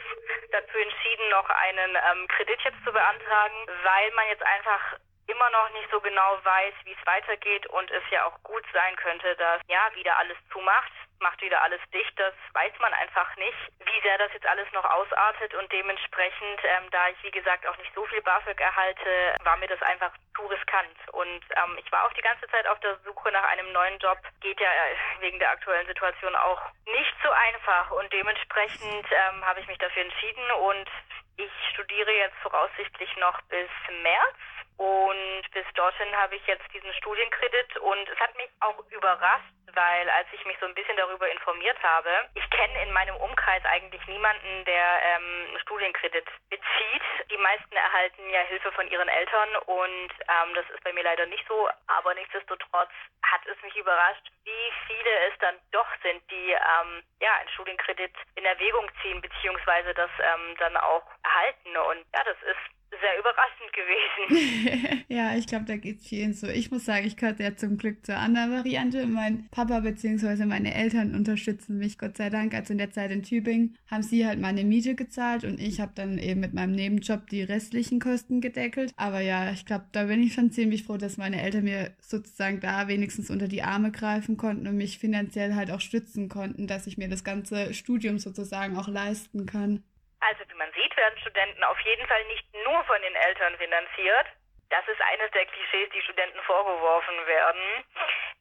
dazu 0.51 0.77
entschieden, 0.77 1.29
noch 1.29 1.49
einen 1.49 1.95
ähm, 1.95 2.27
Kredit 2.27 2.59
jetzt 2.63 2.83
zu 2.83 2.91
beantragen, 2.91 3.67
weil 3.83 4.11
man 4.11 4.27
jetzt 4.27 4.43
einfach 4.43 4.97
immer 5.27 5.49
noch 5.51 5.69
nicht 5.71 5.89
so 5.91 5.99
genau 6.01 6.39
weiß, 6.43 6.73
wie 6.85 6.93
es 6.93 7.05
weitergeht 7.05 7.67
und 7.67 7.91
es 7.91 8.03
ja 8.09 8.25
auch 8.25 8.41
gut 8.43 8.63
sein 8.73 8.95
könnte, 8.95 9.35
dass 9.35 9.61
ja 9.67 9.93
wieder 9.93 10.17
alles 10.17 10.37
zumacht 10.51 10.91
macht 11.19 11.41
wieder 11.41 11.61
alles 11.61 11.81
dicht. 11.93 12.17
Das 12.17 12.33
weiß 12.53 12.73
man 12.79 12.93
einfach 12.93 13.35
nicht, 13.37 13.57
wie 13.79 14.01
sehr 14.01 14.17
das 14.17 14.31
jetzt 14.33 14.47
alles 14.47 14.71
noch 14.71 14.85
ausartet 14.85 15.53
und 15.55 15.71
dementsprechend, 15.71 16.59
ähm, 16.63 16.89
da 16.91 17.09
ich 17.09 17.23
wie 17.23 17.31
gesagt 17.31 17.67
auch 17.67 17.77
nicht 17.77 17.93
so 17.93 18.05
viel 18.05 18.21
BAföG 18.21 18.59
erhalte, 18.59 19.35
war 19.43 19.57
mir 19.57 19.67
das 19.67 19.81
einfach 19.81 20.11
zu 20.35 20.45
riskant. 20.47 20.97
Und 21.11 21.41
ähm, 21.55 21.77
ich 21.77 21.91
war 21.91 22.05
auch 22.05 22.13
die 22.13 22.21
ganze 22.21 22.47
Zeit 22.47 22.67
auf 22.67 22.79
der 22.79 22.97
Suche 23.05 23.31
nach 23.31 23.43
einem 23.51 23.71
neuen 23.71 23.99
Job. 23.99 24.19
Geht 24.41 24.59
ja 24.59 24.69
äh, 24.69 25.21
wegen 25.21 25.39
der 25.39 25.51
aktuellen 25.51 25.87
Situation 25.87 26.35
auch 26.35 26.61
nicht 26.85 27.15
so 27.23 27.29
einfach 27.29 27.91
und 27.91 28.11
dementsprechend 28.11 29.05
ähm, 29.11 29.45
habe 29.45 29.59
ich 29.59 29.67
mich 29.67 29.77
dafür 29.77 30.03
entschieden 30.03 30.51
und 30.51 30.89
ich 31.37 31.51
studiere 31.73 32.11
jetzt 32.11 32.35
voraussichtlich 32.41 33.15
noch 33.17 33.41
bis 33.43 33.69
März 34.01 34.37
und 34.79 35.43
bis 35.51 35.65
dorthin 35.75 36.15
habe 36.15 36.37
ich 36.37 36.47
jetzt 36.47 36.63
diesen 36.73 36.93
Studienkredit 36.93 37.77
und 37.79 38.07
es 38.07 38.17
hat 38.17 38.33
mich 38.37 38.47
auch 38.61 38.79
überrascht, 38.91 39.51
weil 39.73 40.09
als 40.09 40.27
ich 40.31 40.45
mich 40.45 40.57
so 40.61 40.67
ein 40.67 40.73
bisschen 40.73 40.95
darüber 40.95 41.29
informiert 41.29 41.75
habe, 41.83 42.09
ich 42.33 42.49
kenne 42.49 42.83
in 42.83 42.93
meinem 42.93 43.17
Umkreis 43.17 43.61
eigentlich 43.65 43.99
niemanden, 44.07 44.63
der 44.63 45.01
ähm, 45.03 45.57
Studienkredit 45.63 46.25
bezieht. 46.49 47.03
Die 47.29 47.37
meisten 47.37 47.75
erhalten 47.75 48.29
ja 48.29 48.39
Hilfe 48.43 48.71
von 48.71 48.87
ihren 48.87 49.09
Eltern 49.09 49.49
und 49.65 50.11
ähm, 50.31 50.53
das 50.55 50.69
ist 50.69 50.81
bei 50.85 50.93
mir 50.93 51.03
leider 51.03 51.25
nicht 51.25 51.45
so, 51.49 51.69
aber 51.87 52.13
nichtsdestotrotz 52.13 52.91
hat 53.21 53.45
es 53.47 53.61
mich 53.61 53.75
überrascht, 53.75 54.31
wie 54.45 54.71
viele 54.87 55.11
es 55.27 55.37
dann 55.39 55.55
doch 55.73 55.87
sind, 56.01 56.23
die 56.31 56.51
ähm, 56.51 57.03
ja 57.19 57.35
einen 57.35 57.49
Studienkredit 57.49 58.15
in 58.35 58.45
Erwägung 58.45 58.89
ziehen 59.01 59.19
beziehungsweise 59.19 59.93
das 59.93 60.09
ähm, 60.19 60.55
dann 60.57 60.77
auch 60.77 61.03
erhalten 61.23 61.75
und 61.75 62.05
ja, 62.15 62.23
das 62.23 62.41
ist 62.43 62.78
sehr 62.99 63.19
überraschend 63.19 63.73
gewesen. 63.73 65.03
ja, 65.07 65.35
ich 65.35 65.47
glaube, 65.47 65.65
da 65.65 65.77
geht 65.77 65.99
es 65.99 66.07
vielen 66.07 66.33
so. 66.33 66.47
Ich 66.47 66.71
muss 66.71 66.85
sagen, 66.85 67.05
ich 67.05 67.17
gehörte 67.17 67.43
ja 67.43 67.55
zum 67.55 67.77
Glück 67.77 68.05
zur 68.05 68.17
anderen 68.17 68.51
Variante. 68.51 69.05
Mein 69.07 69.47
Papa 69.51 69.79
bzw. 69.79 70.45
meine 70.45 70.73
Eltern 70.73 71.15
unterstützen 71.15 71.77
mich, 71.77 71.97
Gott 71.97 72.17
sei 72.17 72.29
Dank. 72.29 72.53
Also 72.53 72.73
in 72.73 72.77
der 72.77 72.91
Zeit 72.91 73.11
in 73.11 73.23
Tübingen 73.23 73.77
haben 73.87 74.03
sie 74.03 74.25
halt 74.25 74.39
meine 74.39 74.63
Miete 74.63 74.95
gezahlt 74.95 75.43
und 75.43 75.59
ich 75.59 75.79
habe 75.79 75.91
dann 75.95 76.17
eben 76.17 76.39
mit 76.39 76.53
meinem 76.53 76.73
Nebenjob 76.73 77.27
die 77.29 77.43
restlichen 77.43 77.99
Kosten 77.99 78.41
gedeckelt. 78.41 78.91
Aber 78.97 79.21
ja, 79.21 79.51
ich 79.51 79.65
glaube, 79.65 79.85
da 79.91 80.05
bin 80.05 80.21
ich 80.21 80.33
schon 80.33 80.51
ziemlich 80.51 80.83
froh, 80.83 80.97
dass 80.97 81.17
meine 81.17 81.41
Eltern 81.41 81.63
mir 81.63 81.91
sozusagen 82.01 82.59
da 82.59 82.87
wenigstens 82.87 83.29
unter 83.29 83.47
die 83.47 83.63
Arme 83.63 83.91
greifen 83.91 84.37
konnten 84.37 84.67
und 84.67 84.77
mich 84.77 84.99
finanziell 84.99 85.55
halt 85.55 85.71
auch 85.71 85.81
stützen 85.81 86.29
konnten, 86.29 86.67
dass 86.67 86.87
ich 86.87 86.97
mir 86.97 87.09
das 87.09 87.23
ganze 87.23 87.73
Studium 87.73 88.19
sozusagen 88.19 88.77
auch 88.77 88.87
leisten 88.87 89.45
kann. 89.45 89.83
Also 90.21 90.43
wie 90.49 90.55
man 90.55 90.71
sieht, 90.73 90.95
werden 90.97 91.19
Studenten 91.19 91.63
auf 91.63 91.79
jeden 91.81 92.05
Fall 92.07 92.23
nicht 92.25 92.45
nur 92.53 92.83
von 92.85 93.01
den 93.01 93.15
Eltern 93.15 93.57
finanziert. 93.57 94.27
Das 94.69 94.87
ist 94.87 95.01
eines 95.01 95.31
der 95.31 95.45
Klischees, 95.45 95.89
die 95.91 96.01
Studenten 96.01 96.39
vorgeworfen 96.43 97.25
werden. 97.25 97.83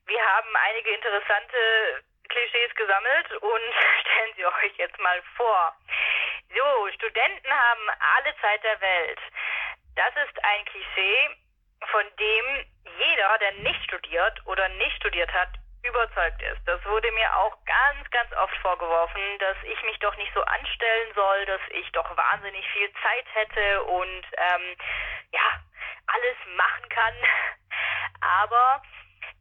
Wir 0.06 0.22
haben 0.22 0.56
einige 0.56 0.90
interessante 0.90 2.04
Klischees 2.28 2.74
gesammelt 2.74 3.32
und 3.32 3.74
stellen 4.00 4.34
sie 4.36 4.46
euch 4.46 4.76
jetzt 4.76 4.98
mal 4.98 5.22
vor. 5.36 5.74
So, 6.54 6.88
Studenten 6.94 7.50
haben 7.50 7.88
alle 8.16 8.34
Zeit 8.40 8.62
der 8.64 8.80
Welt. 8.80 9.20
Das 9.96 10.14
ist 10.16 10.44
ein 10.44 10.64
Klischee, 10.66 11.30
von 11.90 12.04
dem 12.18 12.66
jeder, 12.98 13.38
der 13.38 13.52
nicht 13.52 13.82
studiert 13.84 14.40
oder 14.46 14.68
nicht 14.70 14.96
studiert 14.96 15.32
hat, 15.32 15.50
überzeugt 15.82 16.42
ist. 16.42 16.60
Das 16.66 16.84
wurde 16.84 17.10
mir 17.12 17.36
auch 17.36 17.56
ganz, 17.64 18.10
ganz 18.10 18.32
oft 18.34 18.56
vorgeworfen, 18.58 19.20
dass 19.38 19.56
ich 19.64 19.82
mich 19.84 19.98
doch 20.00 20.16
nicht 20.16 20.32
so 20.34 20.42
anstellen 20.42 21.14
soll, 21.14 21.46
dass 21.46 21.60
ich 21.70 21.90
doch 21.92 22.16
wahnsinnig 22.16 22.66
viel 22.70 22.90
Zeit 23.02 23.26
hätte 23.34 23.82
und 23.84 24.24
ähm, 24.36 24.76
ja, 25.32 25.60
alles 26.06 26.36
machen 26.56 26.88
kann. 26.88 27.14
Aber 28.20 28.82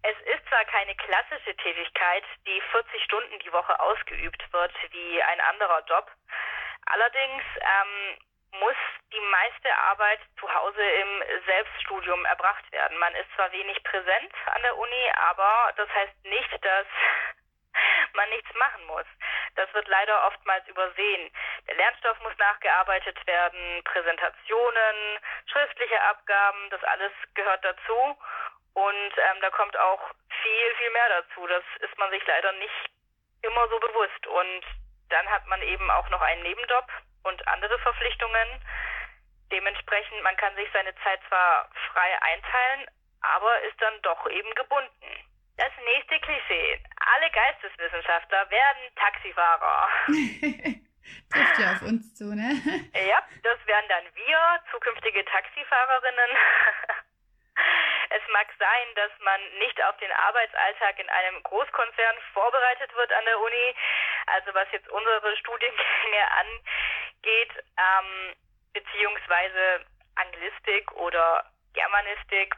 es 0.04 0.16
ist 0.34 0.48
zwar 0.48 0.64
keine 0.66 0.96
klassische 0.96 1.56
Tätigkeit, 1.58 2.24
die 2.46 2.62
40 2.72 3.04
Stunden 3.04 3.40
die 3.40 3.52
Woche 3.52 3.80
ausgeübt 3.80 4.44
wird 4.54 4.74
wie 4.92 5.24
ein 5.24 5.42
anderer 5.42 5.84
Job, 5.88 6.10
Allerdings 6.88 7.44
ähm, 7.60 8.18
muss 8.52 8.76
die 9.14 9.20
meiste 9.20 9.78
Arbeit 9.78 10.20
zu 10.40 10.54
Hause 10.54 10.82
im 10.82 11.24
Selbststudium 11.46 12.26
erbracht 12.26 12.72
werden. 12.72 12.98
Man 12.98 13.14
ist 13.16 13.32
zwar 13.36 13.52
wenig 13.52 13.82
präsent 13.84 14.34
an 14.54 14.62
der 14.62 14.78
Uni, 14.78 15.12
aber 15.30 15.74
das 15.76 15.90
heißt 15.90 16.24
nicht, 16.26 16.66
dass 16.66 16.88
man 18.14 18.30
nichts 18.30 18.54
machen 18.56 18.86
muss. 18.86 19.06
Das 19.56 19.74
wird 19.74 19.88
leider 19.88 20.28
oftmals 20.28 20.68
übersehen. 20.68 21.32
Der 21.68 21.76
Lernstoff 21.76 22.20
muss 22.22 22.38
nachgearbeitet 22.38 23.18
werden, 23.26 23.84
Präsentationen, 23.84 25.20
schriftliche 25.52 26.02
Abgaben, 26.02 26.70
das 26.70 26.84
alles 26.84 27.12
gehört 27.34 27.64
dazu. 27.64 28.18
Und 28.74 29.14
ähm, 29.18 29.42
da 29.42 29.50
kommt 29.50 29.76
auch 29.78 30.12
viel, 30.42 30.76
viel 30.78 30.90
mehr 30.92 31.10
dazu. 31.10 31.48
Das 31.48 31.64
ist 31.80 31.98
man 31.98 32.12
sich 32.12 32.26
leider 32.28 32.52
nicht 32.54 32.92
immer 33.42 33.68
so 33.70 33.80
bewusst. 33.80 34.28
Und 34.28 34.64
dann 35.10 35.28
hat 35.30 35.48
man 35.48 35.62
eben 35.64 35.90
auch 35.90 36.10
noch 36.10 36.22
einen 36.22 36.44
Nebenjob 36.44 36.86
und 37.28 37.48
andere 37.48 37.78
Verpflichtungen. 37.80 38.48
Dementsprechend, 39.52 40.22
man 40.24 40.36
kann 40.38 40.56
sich 40.56 40.68
seine 40.74 40.94
Zeit 41.04 41.20
zwar 41.28 41.70
frei 41.92 42.22
einteilen, 42.22 42.88
aber 43.22 43.62
ist 43.62 43.80
dann 43.82 44.02
doch 44.02 44.30
eben 44.30 44.54
gebunden. 44.56 45.12
Das 45.58 45.72
nächste 45.86 46.20
Klischee. 46.20 46.80
Alle 47.00 47.32
Geisteswissenschaftler 47.32 48.50
werden 48.50 48.84
Taxifahrer. 48.96 49.90
Trifft 51.32 51.60
ja 51.60 51.72
auf 51.74 51.82
uns 51.82 52.14
zu, 52.16 52.36
ne? 52.36 52.52
Ja, 52.94 53.24
das 53.44 53.58
wären 53.66 53.88
dann 53.88 54.04
wir, 54.14 54.40
zukünftige 54.72 55.24
Taxifahrerinnen. 55.26 56.32
Es 58.10 58.22
mag 58.32 58.48
sein, 58.58 58.88
dass 58.96 59.12
man 59.20 59.42
nicht 59.60 59.84
auf 59.84 59.98
den 59.98 60.12
Arbeitsalltag 60.12 61.00
in 61.00 61.10
einem 61.10 61.44
Großkonzern 61.44 62.16
vorbereitet 62.34 62.94
wird 62.96 63.12
an 63.12 63.26
der 63.26 63.40
Uni. 63.40 63.76
Also 64.28 64.54
was 64.54 64.72
jetzt 64.72 64.88
unsere 64.90 65.36
Studiengänge 65.38 66.24
angeht, 67.18 67.52
ähm, 67.78 68.36
beziehungsweise 68.74 69.86
Anglistik 70.16 70.92
oder 70.94 71.46
Germanistik, 71.74 72.56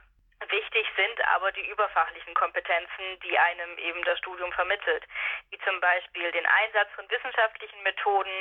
Wichtig 0.48 0.88
sind 0.96 1.20
aber 1.36 1.52
die 1.52 1.68
überfachlichen 1.68 2.34
Kompetenzen, 2.34 3.20
die 3.24 3.38
einem 3.38 3.78
eben 3.78 4.02
das 4.06 4.18
Studium 4.20 4.52
vermittelt, 4.54 5.04
wie 5.50 5.60
zum 5.60 5.82
Beispiel 5.82 6.32
den 6.32 6.46
Einsatz 6.46 6.88
von 6.96 7.10
wissenschaftlichen 7.12 7.84
Methoden, 7.84 8.32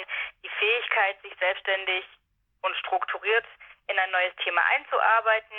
die 0.44 0.48
Fähigkeit, 0.48 1.20
sich 1.22 1.34
selbstständig 1.40 2.04
und 2.62 2.76
strukturiert 2.76 3.44
in 3.88 3.98
ein 3.98 4.10
neues 4.12 4.34
Thema 4.44 4.62
einzuarbeiten, 4.76 5.58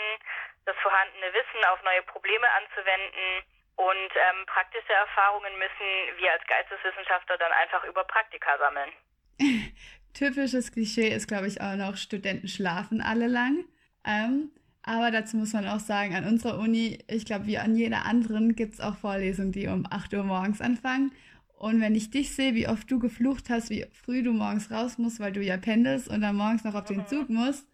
das 0.65 0.78
vorhandene 0.78 1.34
Wissen 1.34 1.65
auf 1.65 1.84
neue 1.84 2.04
Probleme 2.04 2.48
anzuwenden 2.52 3.43
und 3.76 4.12
ähm, 4.15 4.45
praktische 4.45 4.93
Erfahrungen 4.93 5.58
müssen 5.60 6.17
wir 6.17 6.32
als 6.32 6.45
Geisteswissenschaftler 6.48 7.38
dann 7.38 7.52
einfach 7.52 7.84
über 7.84 8.06
Praktika 8.06 8.58
sammeln. 8.58 8.93
Typisches 10.13 10.72
Klischee 10.72 11.10
ist, 11.10 11.28
glaube 11.28 11.48
ich, 11.48 11.62
auch 11.62 11.76
noch, 11.76 11.98
Studenten 11.98 12.48
schlafen 12.48 13.02
alle 13.02 13.28
lang. 13.28 13.65
Ähm, 14.06 14.50
aber 14.84 15.12
dazu 15.12 15.38
muss 15.38 15.54
man 15.54 15.67
auch 15.67 15.80
sagen, 15.80 16.15
an 16.15 16.26
unserer 16.26 16.60
Uni, 16.60 17.00
ich 17.08 17.26
glaube, 17.26 17.48
wie 17.48 17.58
an 17.58 17.76
jeder 17.76 18.06
anderen, 18.06 18.56
gibt 18.56 18.74
es 18.74 18.80
auch 18.80 18.95
Vorlesungen, 18.95 19.52
die 19.52 19.67
um 19.67 19.86
8 19.89 20.13
Uhr 20.13 20.24
morgens 20.24 20.62
anfangen. 20.62 21.12
Und 21.58 21.82
wenn 21.82 21.93
ich 21.93 22.10
dich 22.10 22.34
sehe, 22.34 22.56
wie 22.56 22.67
oft 22.67 22.89
du 22.89 23.00
geflucht 23.00 23.50
hast, 23.50 23.69
wie 23.69 23.86
früh 23.91 24.24
du 24.24 24.32
morgens 24.32 24.72
raus 24.72 24.98
musst, 24.98 25.19
weil 25.19 25.34
du 25.34 25.43
ja 25.43 25.58
pendelst 25.58 26.08
und 26.08 26.22
dann 26.22 26.36
morgens 26.36 26.63
noch 26.63 26.74
auf 26.74 26.86
den 26.86 27.06
Zug 27.06 27.30
musst, 27.30 27.67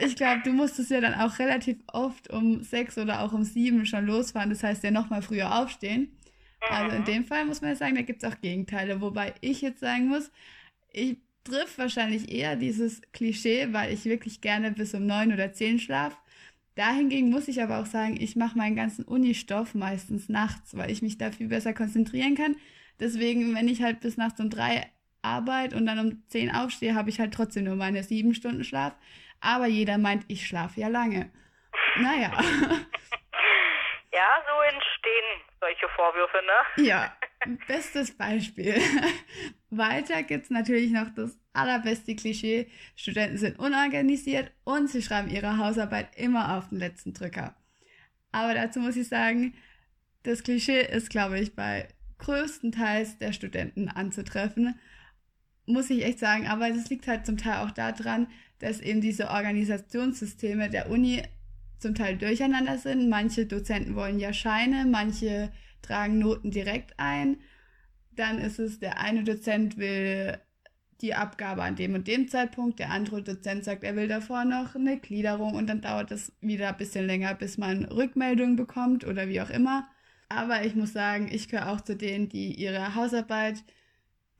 ich 0.00 0.16
glaube, 0.16 0.40
du 0.42 0.52
musstest 0.52 0.90
ja 0.90 1.00
dann 1.00 1.14
auch 1.14 1.38
relativ 1.38 1.76
oft 1.86 2.30
um 2.30 2.62
sechs 2.62 2.96
oder 2.98 3.20
auch 3.20 3.32
um 3.32 3.44
sieben 3.44 3.84
schon 3.86 4.06
losfahren. 4.06 4.50
Das 4.50 4.62
heißt 4.62 4.82
ja 4.82 4.90
nochmal 4.90 5.22
früher 5.22 5.60
aufstehen. 5.60 6.16
Also 6.70 6.96
in 6.96 7.04
dem 7.04 7.24
Fall 7.24 7.44
muss 7.44 7.60
man 7.60 7.70
ja 7.70 7.76
sagen, 7.76 7.94
da 7.94 8.02
gibt 8.02 8.22
es 8.22 8.32
auch 8.32 8.40
Gegenteile. 8.40 9.00
Wobei 9.00 9.34
ich 9.40 9.60
jetzt 9.60 9.80
sagen 9.80 10.08
muss, 10.08 10.30
ich 10.92 11.16
trifft 11.44 11.78
wahrscheinlich 11.78 12.30
eher 12.30 12.56
dieses 12.56 13.02
Klischee, 13.12 13.72
weil 13.72 13.92
ich 13.92 14.04
wirklich 14.04 14.40
gerne 14.40 14.70
bis 14.70 14.94
um 14.94 15.06
neun 15.06 15.32
oder 15.32 15.52
zehn 15.52 15.78
schlaf. 15.78 16.16
Dahingegen 16.74 17.30
muss 17.30 17.48
ich 17.48 17.62
aber 17.62 17.80
auch 17.80 17.86
sagen, 17.86 18.16
ich 18.18 18.36
mache 18.36 18.56
meinen 18.56 18.76
ganzen 18.76 19.04
Unistoff 19.04 19.74
meistens 19.74 20.28
nachts, 20.28 20.76
weil 20.76 20.90
ich 20.90 21.02
mich 21.02 21.18
da 21.18 21.30
viel 21.30 21.48
besser 21.48 21.74
konzentrieren 21.74 22.34
kann. 22.34 22.56
Deswegen, 22.98 23.54
wenn 23.54 23.68
ich 23.68 23.82
halt 23.82 24.00
bis 24.00 24.16
nachts 24.16 24.40
um 24.40 24.48
drei 24.48 24.90
arbeite 25.20 25.76
und 25.76 25.86
dann 25.86 25.98
um 25.98 26.22
zehn 26.28 26.50
aufstehe, 26.50 26.94
habe 26.94 27.10
ich 27.10 27.20
halt 27.20 27.34
trotzdem 27.34 27.64
nur 27.64 27.76
meine 27.76 28.02
sieben 28.02 28.34
Stunden 28.34 28.64
Schlaf. 28.64 28.94
Aber 29.40 29.66
jeder 29.66 29.98
meint, 29.98 30.24
ich 30.28 30.46
schlafe 30.46 30.80
ja 30.80 30.88
lange. 30.88 31.30
Naja. 31.96 32.32
Ja, 34.14 34.28
so 34.46 34.60
entstehen 34.60 35.41
solche 35.62 35.88
Vorwürfe, 35.94 36.38
ne? 36.44 36.84
Ja, 36.84 37.16
bestes 37.68 38.16
Beispiel. 38.16 38.74
Weiter 39.70 40.22
gibt 40.24 40.44
es 40.44 40.50
natürlich 40.50 40.90
noch 40.90 41.14
das 41.14 41.38
allerbeste 41.52 42.16
Klischee. 42.16 42.68
Studenten 42.96 43.38
sind 43.38 43.58
unorganisiert 43.58 44.50
und 44.64 44.90
sie 44.90 45.02
schreiben 45.02 45.30
ihre 45.30 45.58
Hausarbeit 45.58 46.16
immer 46.16 46.58
auf 46.58 46.68
den 46.68 46.78
letzten 46.78 47.14
Drücker. 47.14 47.54
Aber 48.32 48.54
dazu 48.54 48.80
muss 48.80 48.96
ich 48.96 49.08
sagen, 49.08 49.54
das 50.24 50.42
Klischee 50.42 50.82
ist, 50.82 51.10
glaube 51.10 51.38
ich, 51.38 51.54
bei 51.54 51.88
größtenteils 52.18 53.18
der 53.18 53.32
Studenten 53.32 53.88
anzutreffen. 53.88 54.78
Muss 55.66 55.90
ich 55.90 56.04
echt 56.04 56.18
sagen, 56.18 56.48
aber 56.48 56.70
das 56.70 56.90
liegt 56.90 57.06
halt 57.06 57.24
zum 57.24 57.36
Teil 57.36 57.64
auch 57.64 57.70
daran, 57.70 58.26
dass 58.58 58.80
eben 58.80 59.00
diese 59.00 59.30
Organisationssysteme 59.30 60.70
der 60.70 60.90
Uni 60.90 61.22
zum 61.82 61.94
Teil 61.94 62.16
durcheinander 62.16 62.78
sind. 62.78 63.08
Manche 63.08 63.46
Dozenten 63.46 63.94
wollen 63.94 64.18
ja 64.18 64.32
Scheine, 64.32 64.86
manche 64.86 65.52
tragen 65.82 66.18
Noten 66.18 66.50
direkt 66.50 66.94
ein. 66.98 67.38
Dann 68.12 68.38
ist 68.38 68.58
es, 68.58 68.78
der 68.78 69.00
eine 69.00 69.24
Dozent 69.24 69.76
will 69.76 70.38
die 71.00 71.14
Abgabe 71.14 71.62
an 71.62 71.74
dem 71.74 71.94
und 71.94 72.06
dem 72.06 72.28
Zeitpunkt, 72.28 72.78
der 72.78 72.90
andere 72.90 73.22
Dozent 73.22 73.64
sagt, 73.64 73.82
er 73.82 73.96
will 73.96 74.06
davor 74.06 74.44
noch 74.44 74.76
eine 74.76 74.98
Gliederung 75.00 75.54
und 75.54 75.66
dann 75.66 75.80
dauert 75.80 76.12
es 76.12 76.32
wieder 76.40 76.68
ein 76.68 76.76
bisschen 76.76 77.06
länger, 77.06 77.34
bis 77.34 77.58
man 77.58 77.84
Rückmeldungen 77.86 78.54
bekommt 78.54 79.04
oder 79.04 79.28
wie 79.28 79.40
auch 79.40 79.50
immer. 79.50 79.88
Aber 80.28 80.64
ich 80.64 80.76
muss 80.76 80.92
sagen, 80.92 81.28
ich 81.30 81.48
gehöre 81.48 81.70
auch 81.70 81.80
zu 81.80 81.96
denen, 81.96 82.28
die 82.28 82.54
ihre 82.54 82.94
Hausarbeit 82.94 83.64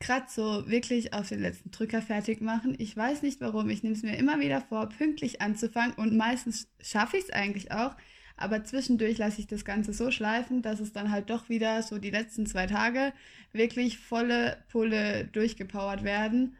gerade 0.02 0.26
so 0.28 0.68
wirklich 0.68 1.14
auf 1.14 1.28
den 1.28 1.40
letzten 1.40 1.70
Drücker 1.70 2.02
fertig 2.02 2.40
machen. 2.40 2.76
Ich 2.78 2.96
weiß 2.96 3.22
nicht 3.22 3.40
warum. 3.40 3.70
Ich 3.70 3.82
nehme 3.82 3.94
es 3.94 4.02
mir 4.02 4.16
immer 4.18 4.40
wieder 4.40 4.60
vor, 4.60 4.88
pünktlich 4.88 5.40
anzufangen 5.40 5.94
und 5.94 6.16
meistens 6.16 6.68
schaffe 6.80 7.16
ich 7.16 7.24
es 7.24 7.32
eigentlich 7.32 7.72
auch. 7.72 7.94
Aber 8.36 8.64
zwischendurch 8.64 9.18
lasse 9.18 9.40
ich 9.40 9.46
das 9.46 9.64
Ganze 9.64 9.92
so 9.92 10.10
schleifen, 10.10 10.62
dass 10.62 10.80
es 10.80 10.92
dann 10.92 11.12
halt 11.12 11.30
doch 11.30 11.48
wieder 11.48 11.82
so 11.82 11.98
die 11.98 12.10
letzten 12.10 12.46
zwei 12.46 12.66
Tage 12.66 13.12
wirklich 13.52 13.98
volle 13.98 14.64
Pulle 14.70 15.26
durchgepowert 15.26 16.02
werden. 16.02 16.58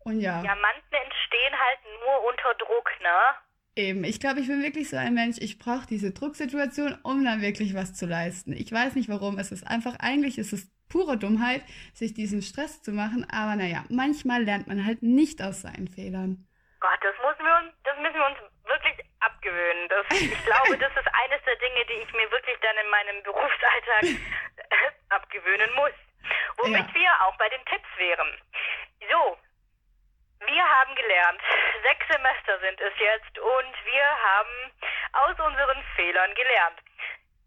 Und 0.00 0.20
ja. 0.20 0.42
Manche 0.42 1.04
entstehen 1.04 1.54
halt 1.58 1.78
nur 2.04 2.28
unter 2.28 2.54
Druck, 2.54 2.90
ne? 3.00 3.51
Eben, 3.74 4.04
ich 4.04 4.20
glaube, 4.20 4.40
ich 4.40 4.48
bin 4.48 4.62
wirklich 4.62 4.90
so 4.90 4.98
ein 4.98 5.14
Mensch, 5.14 5.38
ich 5.40 5.58
brauche 5.58 5.86
diese 5.86 6.12
Drucksituation, 6.12 6.98
um 7.02 7.24
dann 7.24 7.40
wirklich 7.40 7.74
was 7.74 7.94
zu 7.94 8.04
leisten. 8.04 8.52
Ich 8.52 8.70
weiß 8.70 8.94
nicht 8.96 9.08
warum, 9.08 9.38
es 9.38 9.50
ist 9.50 9.66
einfach, 9.66 9.96
eigentlich 9.98 10.36
ist 10.36 10.52
es 10.52 10.70
pure 10.90 11.16
Dummheit, 11.16 11.62
sich 11.94 12.12
diesen 12.12 12.42
Stress 12.42 12.82
zu 12.82 12.92
machen, 12.92 13.26
aber 13.32 13.56
naja, 13.56 13.84
manchmal 13.88 14.44
lernt 14.44 14.66
man 14.66 14.84
halt 14.84 15.02
nicht 15.02 15.40
aus 15.40 15.62
seinen 15.62 15.88
Fehlern. 15.88 16.44
Gott, 16.80 17.00
das 17.00 17.16
müssen 17.16 17.46
wir 17.46 17.56
uns, 17.64 17.72
das 17.84 17.96
müssen 17.96 18.18
wir 18.20 18.26
uns 18.26 18.38
wirklich 18.68 19.06
abgewöhnen. 19.20 19.88
Das, 19.88 20.04
ich 20.20 20.44
glaube, 20.44 20.76
das 20.76 20.92
ist 20.92 21.08
eines 21.08 21.40
der 21.46 21.56
Dinge, 21.56 21.80
die 21.88 22.04
ich 22.04 22.12
mir 22.12 22.30
wirklich 22.30 22.58
dann 22.60 22.76
in 22.76 22.90
meinem 22.90 23.22
Berufsalltag 23.22 24.04
abgewöhnen 25.08 25.70
muss. 25.76 25.96
Womit 26.58 26.86
ja. 26.88 26.94
wir 26.94 27.10
auch 27.24 27.36
bei 27.38 27.48
den 27.48 27.64
Tipps 27.64 27.88
wären. 27.96 28.28
So, 29.10 29.38
gelernt, 31.02 31.40
sechs 31.82 32.06
Semester 32.08 32.58
sind 32.60 32.80
es 32.80 32.92
jetzt 32.98 33.38
und 33.38 33.74
wir 33.84 34.06
haben 34.06 34.72
aus 35.12 35.38
unseren 35.40 35.82
Fehlern 35.96 36.34
gelernt. 36.34 36.78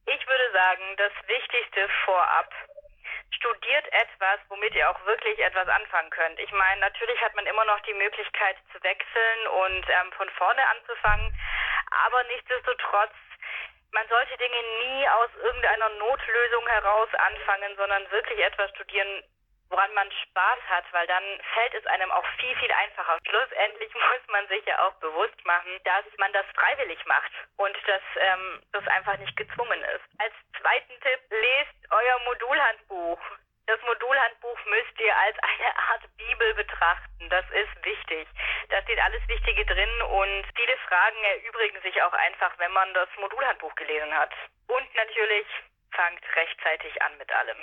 Ich 0.06 0.28
würde 0.28 0.52
sagen, 0.52 0.96
das 0.98 1.12
Wichtigste 1.28 1.89
vorab 2.06 2.54
studiert 3.32 3.86
etwas, 3.91 4.39
womit 4.50 4.76
ihr 4.76 4.89
auch 4.89 5.06
wirklich 5.06 5.39
etwas 5.39 5.68
anfangen 5.68 6.10
könnt. 6.10 6.39
Ich 6.39 6.52
meine, 6.52 6.82
natürlich 6.82 7.20
hat 7.22 7.36
man 7.36 7.46
immer 7.46 7.65
noch 7.65 7.80
die 7.82 7.94
Möglichkeit 7.94 8.58
zu 8.72 8.82
wechseln 8.84 9.48
und 9.48 9.86
ähm, 9.89 10.12
von 10.13 10.30
vorne 10.32 10.62
anzufangen, 10.70 11.34
aber 12.06 12.24
nichtsdestotrotz, 12.24 13.13
man 13.91 14.08
sollte 14.10 14.38
Dinge 14.38 14.62
nie 14.80 15.08
aus 15.08 15.30
irgendeiner 15.41 15.89
Notlösung 15.89 16.68
heraus 16.68 17.10
anfangen, 17.13 17.76
sondern 17.78 18.12
wirklich 18.12 18.39
etwas 18.39 18.70
studieren, 18.72 19.24
woran 19.69 19.93
man 19.93 20.12
Spaß 20.12 20.60
hat, 20.69 20.86
weil 20.91 21.08
dann 21.08 21.23
fällt 21.54 21.73
es 21.73 21.86
einem 21.88 22.12
auch 22.12 22.25
viel, 22.39 22.56
viel 22.58 22.71
einfacher. 22.71 23.17
Schlussendlich 23.28 23.93
muss 23.93 24.28
man 24.28 24.47
sich 24.47 24.65
ja 24.65 24.88
auch 24.88 24.93
bewusst 24.95 25.45
machen, 25.45 25.80
dass 25.84 26.06
man 26.17 26.32
das 26.34 26.45
freiwillig 26.56 27.04
macht 27.06 27.32
und 27.58 27.75
dass 27.88 28.01
ähm, 28.17 28.62
das 28.71 28.88
einfach 28.88 29.17
nicht 29.17 29.36
gezwungen 29.36 29.82
ist. 29.95 30.06
Als 30.19 30.34
zweiten 30.60 30.93
Tipp, 31.01 31.19
lest 31.30 31.91
euer 31.91 32.19
Modulhandbuch. 32.25 33.19
Das 33.67 33.82
Modulhandbuch 33.82 34.65
müsst 34.65 34.99
ihr 34.99 35.15
als 35.17 35.38
eine 35.39 35.78
Art 35.89 36.04
Bibel 36.17 36.54
betrachten. 36.54 37.30
Das 37.30 37.45
ist 37.49 37.86
wichtig. 37.86 38.28
Da 38.69 38.82
steht 38.84 38.99
alles 38.99 39.28
Wichtige 39.28 39.65
drin 39.65 40.01
und 40.04 40.45
viele 40.56 40.78
Fragen 40.88 41.23
erübrigen 41.23 41.82
sich 41.82 42.01
auch 42.04 42.13
einfach, 42.13 42.51
wenn 42.60 42.71
man 42.71 42.93
das 42.93 43.10
Modulhandbuch 43.17 43.73
gelesen 43.75 44.15
hat. 44.15 44.32
Und 44.67 44.95
natürlich 44.95 45.47
fangt 45.91 46.23
rechtzeitig 46.36 47.01
an 47.01 47.17
mit 47.17 47.32
allem. 47.32 47.58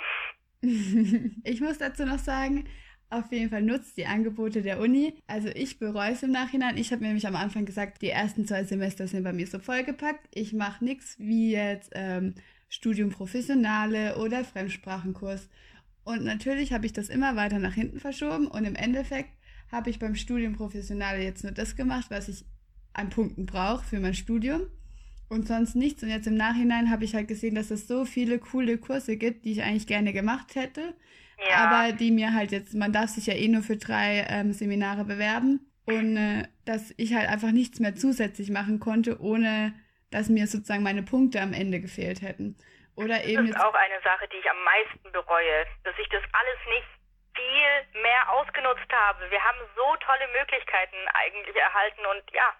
ich 1.43 1.61
muss 1.61 1.77
dazu 1.77 2.05
noch 2.05 2.19
sagen, 2.19 2.65
auf 3.09 3.31
jeden 3.31 3.49
Fall 3.49 3.61
nutzt 3.61 3.97
die 3.97 4.07
Angebote 4.07 4.61
der 4.61 4.79
Uni. 4.79 5.13
Also 5.27 5.49
ich 5.49 5.77
bereue 5.77 6.13
es 6.13 6.23
im 6.23 6.31
Nachhinein. 6.31 6.77
Ich 6.77 6.91
habe 6.91 7.03
nämlich 7.03 7.27
am 7.27 7.35
Anfang 7.35 7.65
gesagt, 7.65 8.01
die 8.01 8.09
ersten 8.09 8.47
zwei 8.47 8.63
Semester 8.63 9.07
sind 9.07 9.23
bei 9.23 9.33
mir 9.33 9.45
so 9.45 9.59
vollgepackt. 9.59 10.27
Ich 10.33 10.53
mache 10.53 10.83
nichts 10.83 11.15
wie 11.19 11.51
jetzt 11.51 11.91
ähm, 11.93 12.33
Studium 12.69 13.11
Professionale 13.11 14.17
oder 14.17 14.43
Fremdsprachenkurs. 14.43 15.47
Und 16.03 16.23
natürlich 16.23 16.73
habe 16.73 16.85
ich 16.85 16.93
das 16.93 17.09
immer 17.09 17.35
weiter 17.35 17.59
nach 17.59 17.73
hinten 17.73 17.99
verschoben 17.99 18.47
und 18.47 18.65
im 18.65 18.75
Endeffekt 18.75 19.29
habe 19.71 19.89
ich 19.89 19.99
beim 19.99 20.15
Studium 20.15 20.53
Professionale 20.53 21.23
jetzt 21.23 21.43
nur 21.43 21.53
das 21.53 21.75
gemacht, 21.75 22.07
was 22.09 22.29
ich 22.29 22.45
an 22.93 23.09
Punkten 23.09 23.45
brauche 23.45 23.83
für 23.85 23.99
mein 23.99 24.13
Studium 24.13 24.61
und 25.33 25.47
sonst 25.47 25.75
nichts. 25.75 26.03
Und 26.03 26.09
jetzt 26.09 26.27
im 26.27 26.35
Nachhinein 26.35 26.89
habe 26.89 27.03
ich 27.03 27.15
halt 27.15 27.27
gesehen, 27.27 27.55
dass 27.55 27.71
es 27.71 27.87
so 27.87 28.05
viele 28.05 28.39
coole 28.39 28.77
Kurse 28.77 29.17
gibt, 29.17 29.45
die 29.45 29.51
ich 29.53 29.63
eigentlich 29.63 29.87
gerne 29.87 30.13
gemacht 30.13 30.55
hätte. 30.55 30.93
Ja. 31.49 31.57
Aber 31.57 31.91
die 31.91 32.11
mir 32.11 32.33
halt 32.33 32.51
jetzt, 32.51 32.73
man 32.73 32.93
darf 32.93 33.09
sich 33.09 33.25
ja 33.25 33.33
eh 33.33 33.47
nur 33.47 33.63
für 33.63 33.77
drei 33.77 34.25
ähm, 34.29 34.53
Seminare 34.53 35.03
bewerben. 35.03 35.59
Und 35.85 36.15
äh, 36.15 36.47
dass 36.65 36.93
ich 36.95 37.13
halt 37.13 37.27
einfach 37.27 37.51
nichts 37.51 37.79
mehr 37.79 37.95
zusätzlich 37.95 38.49
machen 38.49 38.79
konnte, 38.79 39.19
ohne 39.19 39.73
dass 40.11 40.29
mir 40.29 40.47
sozusagen 40.47 40.83
meine 40.83 41.03
Punkte 41.03 41.41
am 41.41 41.53
Ende 41.53 41.81
gefehlt 41.81 42.21
hätten. 42.21 42.55
Oder 42.95 43.25
eben 43.25 43.47
das 43.47 43.57
ist 43.57 43.61
auch 43.61 43.73
eine 43.73 43.99
Sache, 44.03 44.27
die 44.31 44.37
ich 44.37 44.49
am 44.49 44.63
meisten 44.63 45.11
bereue, 45.11 45.65
dass 45.83 45.95
ich 45.97 46.07
das 46.09 46.21
alles 46.31 46.59
nicht 46.69 46.87
viel 47.35 48.01
mehr 48.01 48.29
ausgenutzt 48.29 48.87
habe. 48.93 49.29
Wir 49.29 49.43
haben 49.43 49.57
so 49.75 49.95
tolle 50.05 50.27
Möglichkeiten 50.39 50.95
eigentlich 51.13 51.55
erhalten 51.55 52.05
und 52.05 52.23
ja, 52.31 52.53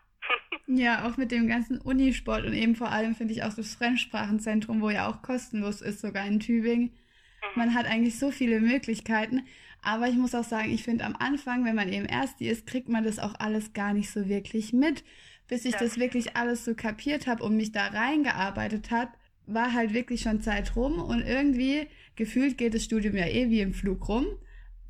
ja, 0.67 1.07
auch 1.07 1.17
mit 1.17 1.31
dem 1.31 1.47
ganzen 1.47 1.79
Unisport 1.79 2.45
und 2.45 2.53
eben 2.53 2.75
vor 2.75 2.91
allem 2.91 3.15
finde 3.15 3.33
ich 3.33 3.43
auch 3.43 3.53
das 3.53 3.75
Fremdsprachenzentrum, 3.75 4.81
wo 4.81 4.89
ja 4.89 5.07
auch 5.07 5.21
kostenlos 5.21 5.81
ist, 5.81 6.01
sogar 6.01 6.25
in 6.25 6.39
Tübingen. 6.39 6.85
Mhm. 6.85 7.47
Man 7.55 7.73
hat 7.73 7.85
eigentlich 7.85 8.17
so 8.17 8.31
viele 8.31 8.59
Möglichkeiten, 8.59 9.43
aber 9.81 10.07
ich 10.07 10.15
muss 10.15 10.33
auch 10.35 10.43
sagen, 10.43 10.71
ich 10.71 10.83
finde 10.83 11.05
am 11.05 11.15
Anfang, 11.15 11.65
wenn 11.65 11.75
man 11.75 11.91
eben 11.91 12.05
Ersti 12.05 12.47
ist, 12.47 12.65
kriegt 12.65 12.89
man 12.89 13.03
das 13.03 13.19
auch 13.19 13.35
alles 13.39 13.73
gar 13.73 13.93
nicht 13.93 14.09
so 14.09 14.29
wirklich 14.29 14.73
mit. 14.73 15.03
Bis 15.49 15.65
ich 15.65 15.73
ja. 15.73 15.79
das 15.79 15.99
wirklich 15.99 16.37
alles 16.37 16.63
so 16.63 16.73
kapiert 16.73 17.27
habe 17.27 17.43
und 17.43 17.57
mich 17.57 17.73
da 17.73 17.87
reingearbeitet 17.87 18.91
habe, 18.91 19.11
war 19.45 19.73
halt 19.73 19.93
wirklich 19.93 20.21
schon 20.21 20.41
Zeit 20.41 20.77
rum 20.77 20.99
und 20.99 21.21
irgendwie 21.21 21.87
gefühlt 22.15 22.57
geht 22.57 22.73
das 22.73 22.85
Studium 22.85 23.17
ja 23.17 23.27
eh 23.27 23.49
wie 23.49 23.59
im 23.59 23.73
Flug 23.73 24.07
rum 24.07 24.25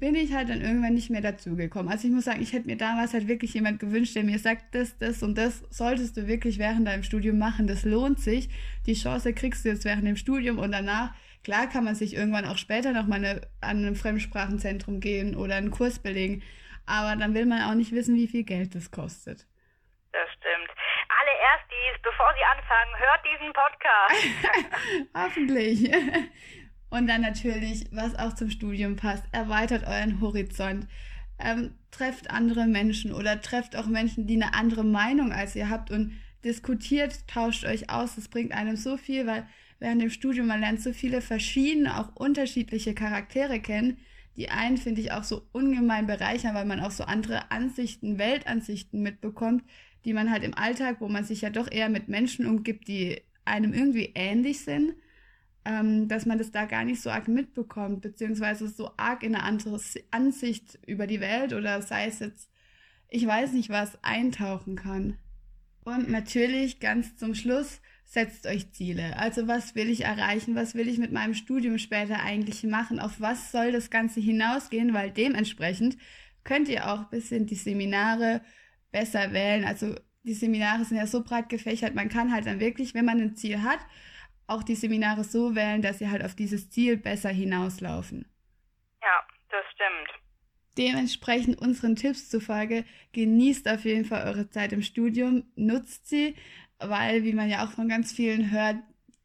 bin 0.03 0.15
ich 0.15 0.33
halt 0.33 0.49
dann 0.49 0.59
irgendwann 0.59 0.95
nicht 0.95 1.09
mehr 1.09 1.21
dazugekommen. 1.21 1.89
Also 1.89 2.09
ich 2.09 2.13
muss 2.13 2.25
sagen, 2.25 2.41
ich 2.41 2.51
hätte 2.51 2.65
mir 2.67 2.75
damals 2.75 3.13
halt 3.13 3.29
wirklich 3.29 3.53
jemand 3.53 3.79
gewünscht, 3.79 4.17
der 4.17 4.25
mir 4.25 4.37
sagt, 4.37 4.75
das, 4.75 4.97
das 4.97 5.23
und 5.23 5.37
das 5.37 5.61
solltest 5.69 6.17
du 6.17 6.27
wirklich 6.27 6.59
während 6.59 6.85
deinem 6.85 7.03
Studium 7.03 7.39
machen. 7.39 7.67
Das 7.67 7.85
lohnt 7.85 8.19
sich. 8.19 8.49
Die 8.85 8.95
Chance 8.95 9.33
kriegst 9.33 9.63
du 9.63 9.69
jetzt 9.69 9.85
während 9.85 10.05
dem 10.05 10.17
Studium 10.17 10.59
und 10.59 10.73
danach, 10.73 11.13
klar 11.45 11.69
kann 11.69 11.85
man 11.85 11.95
sich 11.95 12.17
irgendwann 12.17 12.43
auch 12.43 12.57
später 12.57 12.91
nochmal 12.91 13.19
eine, 13.19 13.41
an 13.61 13.85
ein 13.85 13.95
Fremdsprachenzentrum 13.95 14.99
gehen 14.99 15.37
oder 15.37 15.55
einen 15.55 15.71
Kurs 15.71 15.99
belegen. 15.99 16.43
Aber 16.85 17.15
dann 17.15 17.33
will 17.33 17.45
man 17.45 17.61
auch 17.61 17.75
nicht 17.75 17.93
wissen, 17.93 18.17
wie 18.17 18.27
viel 18.27 18.43
Geld 18.43 18.75
das 18.75 18.91
kostet. 18.91 19.47
Das 20.11 20.27
stimmt. 20.33 20.69
Alle 21.07 21.31
Erstis, 21.47 22.01
bevor 22.03 22.27
sie 22.35 22.43
anfangen, 22.43 22.91
hört 22.99 23.21
diesen 23.31 23.53
Podcast. 23.53 25.07
Hoffentlich. 25.15 25.89
Und 26.93 27.07
dann 27.07 27.21
natürlich, 27.21 27.87
was 27.89 28.13
auch 28.13 28.33
zum 28.33 28.51
Studium 28.51 28.97
passt, 28.97 29.23
erweitert 29.31 29.83
euren 29.87 30.21
Horizont. 30.21 30.85
Ähm, 31.39 31.71
trefft 31.89 32.29
andere 32.29 32.67
Menschen 32.67 33.11
oder 33.11 33.41
trefft 33.41 33.75
auch 33.75 33.87
Menschen, 33.87 34.27
die 34.27 34.35
eine 34.35 34.53
andere 34.53 34.83
Meinung 34.83 35.31
als 35.31 35.55
ihr 35.55 35.71
habt 35.71 35.89
und 35.89 36.11
diskutiert, 36.43 37.27
tauscht 37.27 37.65
euch 37.65 37.89
aus. 37.89 38.13
Das 38.13 38.27
bringt 38.27 38.51
einem 38.51 38.75
so 38.75 38.95
viel, 38.97 39.25
weil 39.25 39.47
während 39.79 40.03
dem 40.03 40.11
Studium 40.11 40.45
man 40.45 40.59
lernt 40.59 40.83
so 40.83 40.93
viele 40.93 41.21
verschiedene, 41.21 41.99
auch 41.99 42.15
unterschiedliche 42.15 42.93
Charaktere 42.93 43.59
kennen, 43.59 43.97
die 44.37 44.49
einen 44.49 44.77
finde 44.77 45.01
ich 45.01 45.11
auch 45.13 45.23
so 45.23 45.47
ungemein 45.51 46.05
bereichern, 46.05 46.53
weil 46.53 46.65
man 46.65 46.79
auch 46.79 46.91
so 46.91 47.05
andere 47.05 47.49
Ansichten, 47.49 48.19
Weltansichten 48.19 49.01
mitbekommt, 49.01 49.63
die 50.05 50.13
man 50.13 50.29
halt 50.29 50.43
im 50.43 50.55
Alltag, 50.55 50.97
wo 50.99 51.07
man 51.07 51.23
sich 51.23 51.41
ja 51.41 51.49
doch 51.49 51.71
eher 51.71 51.89
mit 51.89 52.07
Menschen 52.07 52.45
umgibt, 52.45 52.87
die 52.87 53.19
einem 53.45 53.73
irgendwie 53.73 54.11
ähnlich 54.13 54.59
sind, 54.59 54.93
ähm, 55.65 56.07
dass 56.07 56.25
man 56.25 56.37
das 56.37 56.51
da 56.51 56.65
gar 56.65 56.83
nicht 56.83 57.01
so 57.01 57.09
arg 57.09 57.27
mitbekommt, 57.27 58.01
beziehungsweise 58.01 58.67
so 58.67 58.91
arg 58.97 59.23
in 59.23 59.35
eine 59.35 59.43
andere 59.43 59.79
Ansicht 60.11 60.79
über 60.85 61.07
die 61.07 61.21
Welt 61.21 61.53
oder 61.53 61.81
sei 61.81 62.07
es 62.07 62.19
jetzt, 62.19 62.49
ich 63.09 63.25
weiß 63.25 63.53
nicht 63.53 63.69
was, 63.69 64.03
eintauchen 64.03 64.75
kann. 64.75 65.17
Und 65.83 66.09
natürlich 66.09 66.79
ganz 66.79 67.15
zum 67.17 67.35
Schluss, 67.35 67.81
setzt 68.05 68.45
euch 68.45 68.71
Ziele. 68.71 69.17
Also 69.17 69.47
was 69.47 69.75
will 69.75 69.89
ich 69.89 70.05
erreichen? 70.05 70.55
Was 70.55 70.75
will 70.75 70.87
ich 70.87 70.97
mit 70.97 71.11
meinem 71.11 71.33
Studium 71.33 71.77
später 71.77 72.21
eigentlich 72.21 72.63
machen? 72.63 72.99
Auf 72.99 73.19
was 73.19 73.51
soll 73.51 73.71
das 73.71 73.89
Ganze 73.89 74.19
hinausgehen? 74.19 74.93
Weil 74.93 75.11
dementsprechend 75.11 75.97
könnt 76.43 76.69
ihr 76.69 76.91
auch 76.91 76.99
ein 76.99 77.09
bisschen 77.09 77.47
die 77.47 77.55
Seminare 77.55 78.41
besser 78.91 79.33
wählen. 79.33 79.65
Also 79.65 79.95
die 80.23 80.33
Seminare 80.33 80.85
sind 80.85 80.97
ja 80.97 81.07
so 81.07 81.23
breit 81.23 81.49
gefächert, 81.49 81.95
man 81.95 82.09
kann 82.09 82.31
halt 82.31 82.45
dann 82.45 82.59
wirklich, 82.59 82.93
wenn 82.93 83.05
man 83.05 83.19
ein 83.19 83.35
Ziel 83.35 83.61
hat, 83.61 83.79
auch 84.47 84.63
die 84.63 84.75
Seminare 84.75 85.23
so 85.23 85.55
wählen, 85.55 85.81
dass 85.81 85.99
sie 85.99 86.09
halt 86.09 86.23
auf 86.23 86.35
dieses 86.35 86.69
Ziel 86.69 86.97
besser 86.97 87.29
hinauslaufen. 87.29 88.25
Ja, 89.01 89.21
das 89.49 89.63
stimmt. 89.73 90.23
Dementsprechend 90.77 91.59
unseren 91.59 91.95
Tipps 91.95 92.29
zufolge, 92.29 92.83
genießt 93.11 93.69
auf 93.69 93.85
jeden 93.85 94.05
Fall 94.05 94.27
eure 94.27 94.49
Zeit 94.49 94.73
im 94.73 94.81
Studium, 94.81 95.43
nutzt 95.55 96.09
sie, 96.09 96.35
weil, 96.79 97.23
wie 97.23 97.33
man 97.33 97.49
ja 97.49 97.65
auch 97.65 97.71
von 97.71 97.87
ganz 97.87 98.11
vielen 98.11 98.51
hört, 98.51 98.77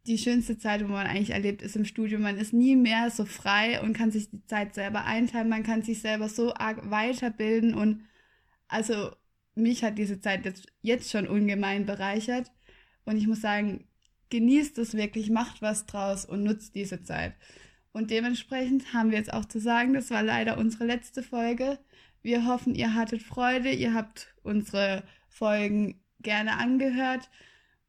die 0.06 0.18
schönste 0.18 0.58
Zeit, 0.58 0.82
wo 0.82 0.92
man 0.92 1.06
eigentlich 1.06 1.30
erlebt, 1.30 1.62
ist 1.62 1.76
im 1.76 1.84
Studium. 1.84 2.22
Man 2.22 2.38
ist 2.38 2.52
nie 2.52 2.76
mehr 2.76 3.10
so 3.10 3.24
frei 3.26 3.80
und 3.82 3.92
kann 3.92 4.10
sich 4.10 4.30
die 4.30 4.44
Zeit 4.46 4.74
selber 4.74 5.04
einteilen. 5.04 5.48
Man 5.48 5.62
kann 5.62 5.82
sich 5.82 6.00
selber 6.00 6.28
so 6.28 6.54
arg 6.54 6.90
weiterbilden 6.90 7.74
und 7.74 8.04
also 8.68 9.12
mich 9.54 9.84
hat 9.84 9.98
diese 9.98 10.20
Zeit 10.20 10.44
jetzt, 10.44 10.66
jetzt 10.82 11.10
schon 11.10 11.26
ungemein 11.26 11.84
bereichert. 11.84 12.50
Und 13.04 13.16
ich 13.16 13.26
muss 13.26 13.40
sagen, 13.40 13.87
genießt 14.30 14.78
es 14.78 14.94
wirklich, 14.94 15.30
macht 15.30 15.62
was 15.62 15.86
draus 15.86 16.24
und 16.24 16.42
nutzt 16.42 16.74
diese 16.74 17.02
Zeit. 17.02 17.34
Und 17.92 18.10
dementsprechend 18.10 18.92
haben 18.92 19.10
wir 19.10 19.18
jetzt 19.18 19.32
auch 19.32 19.44
zu 19.44 19.60
sagen, 19.60 19.94
das 19.94 20.10
war 20.10 20.22
leider 20.22 20.58
unsere 20.58 20.84
letzte 20.84 21.22
Folge. 21.22 21.78
Wir 22.22 22.46
hoffen, 22.46 22.74
ihr 22.74 22.94
hattet 22.94 23.22
Freude, 23.22 23.70
ihr 23.70 23.94
habt 23.94 24.34
unsere 24.42 25.02
Folgen 25.28 26.00
gerne 26.20 26.58
angehört. 26.58 27.30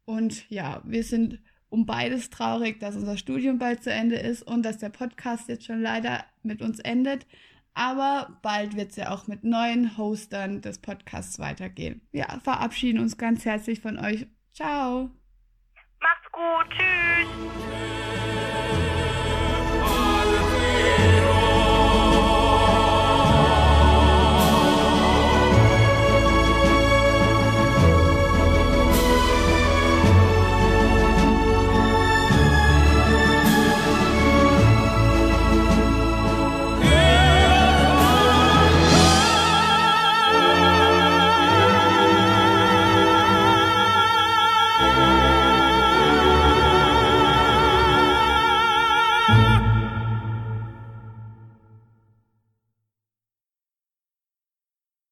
Und 0.05 0.49
ja, 0.49 0.81
wir 0.85 1.03
sind 1.03 1.39
um 1.69 1.85
beides 1.85 2.29
traurig, 2.29 2.79
dass 2.79 2.95
unser 2.95 3.17
Studium 3.17 3.59
bald 3.59 3.83
zu 3.83 3.91
Ende 3.91 4.15
ist 4.15 4.41
und 4.41 4.63
dass 4.63 4.79
der 4.79 4.89
Podcast 4.89 5.49
jetzt 5.49 5.65
schon 5.65 5.81
leider 5.81 6.25
mit 6.41 6.61
uns 6.61 6.79
endet. 6.79 7.27
Aber 7.73 8.39
bald 8.41 8.75
wird 8.75 8.91
es 8.91 8.95
ja 8.97 9.11
auch 9.11 9.27
mit 9.27 9.43
neuen 9.43 9.97
Hostern 9.97 10.61
des 10.61 10.79
Podcasts 10.79 11.39
weitergehen. 11.39 12.01
Wir 12.11 12.25
verabschieden 12.43 12.99
uns 12.99 13.17
ganz 13.17 13.45
herzlich 13.45 13.79
von 13.79 13.99
euch. 13.99 14.25
Ciao! 14.53 15.18
gut. 16.31 16.69
Tschüss. 16.69 17.27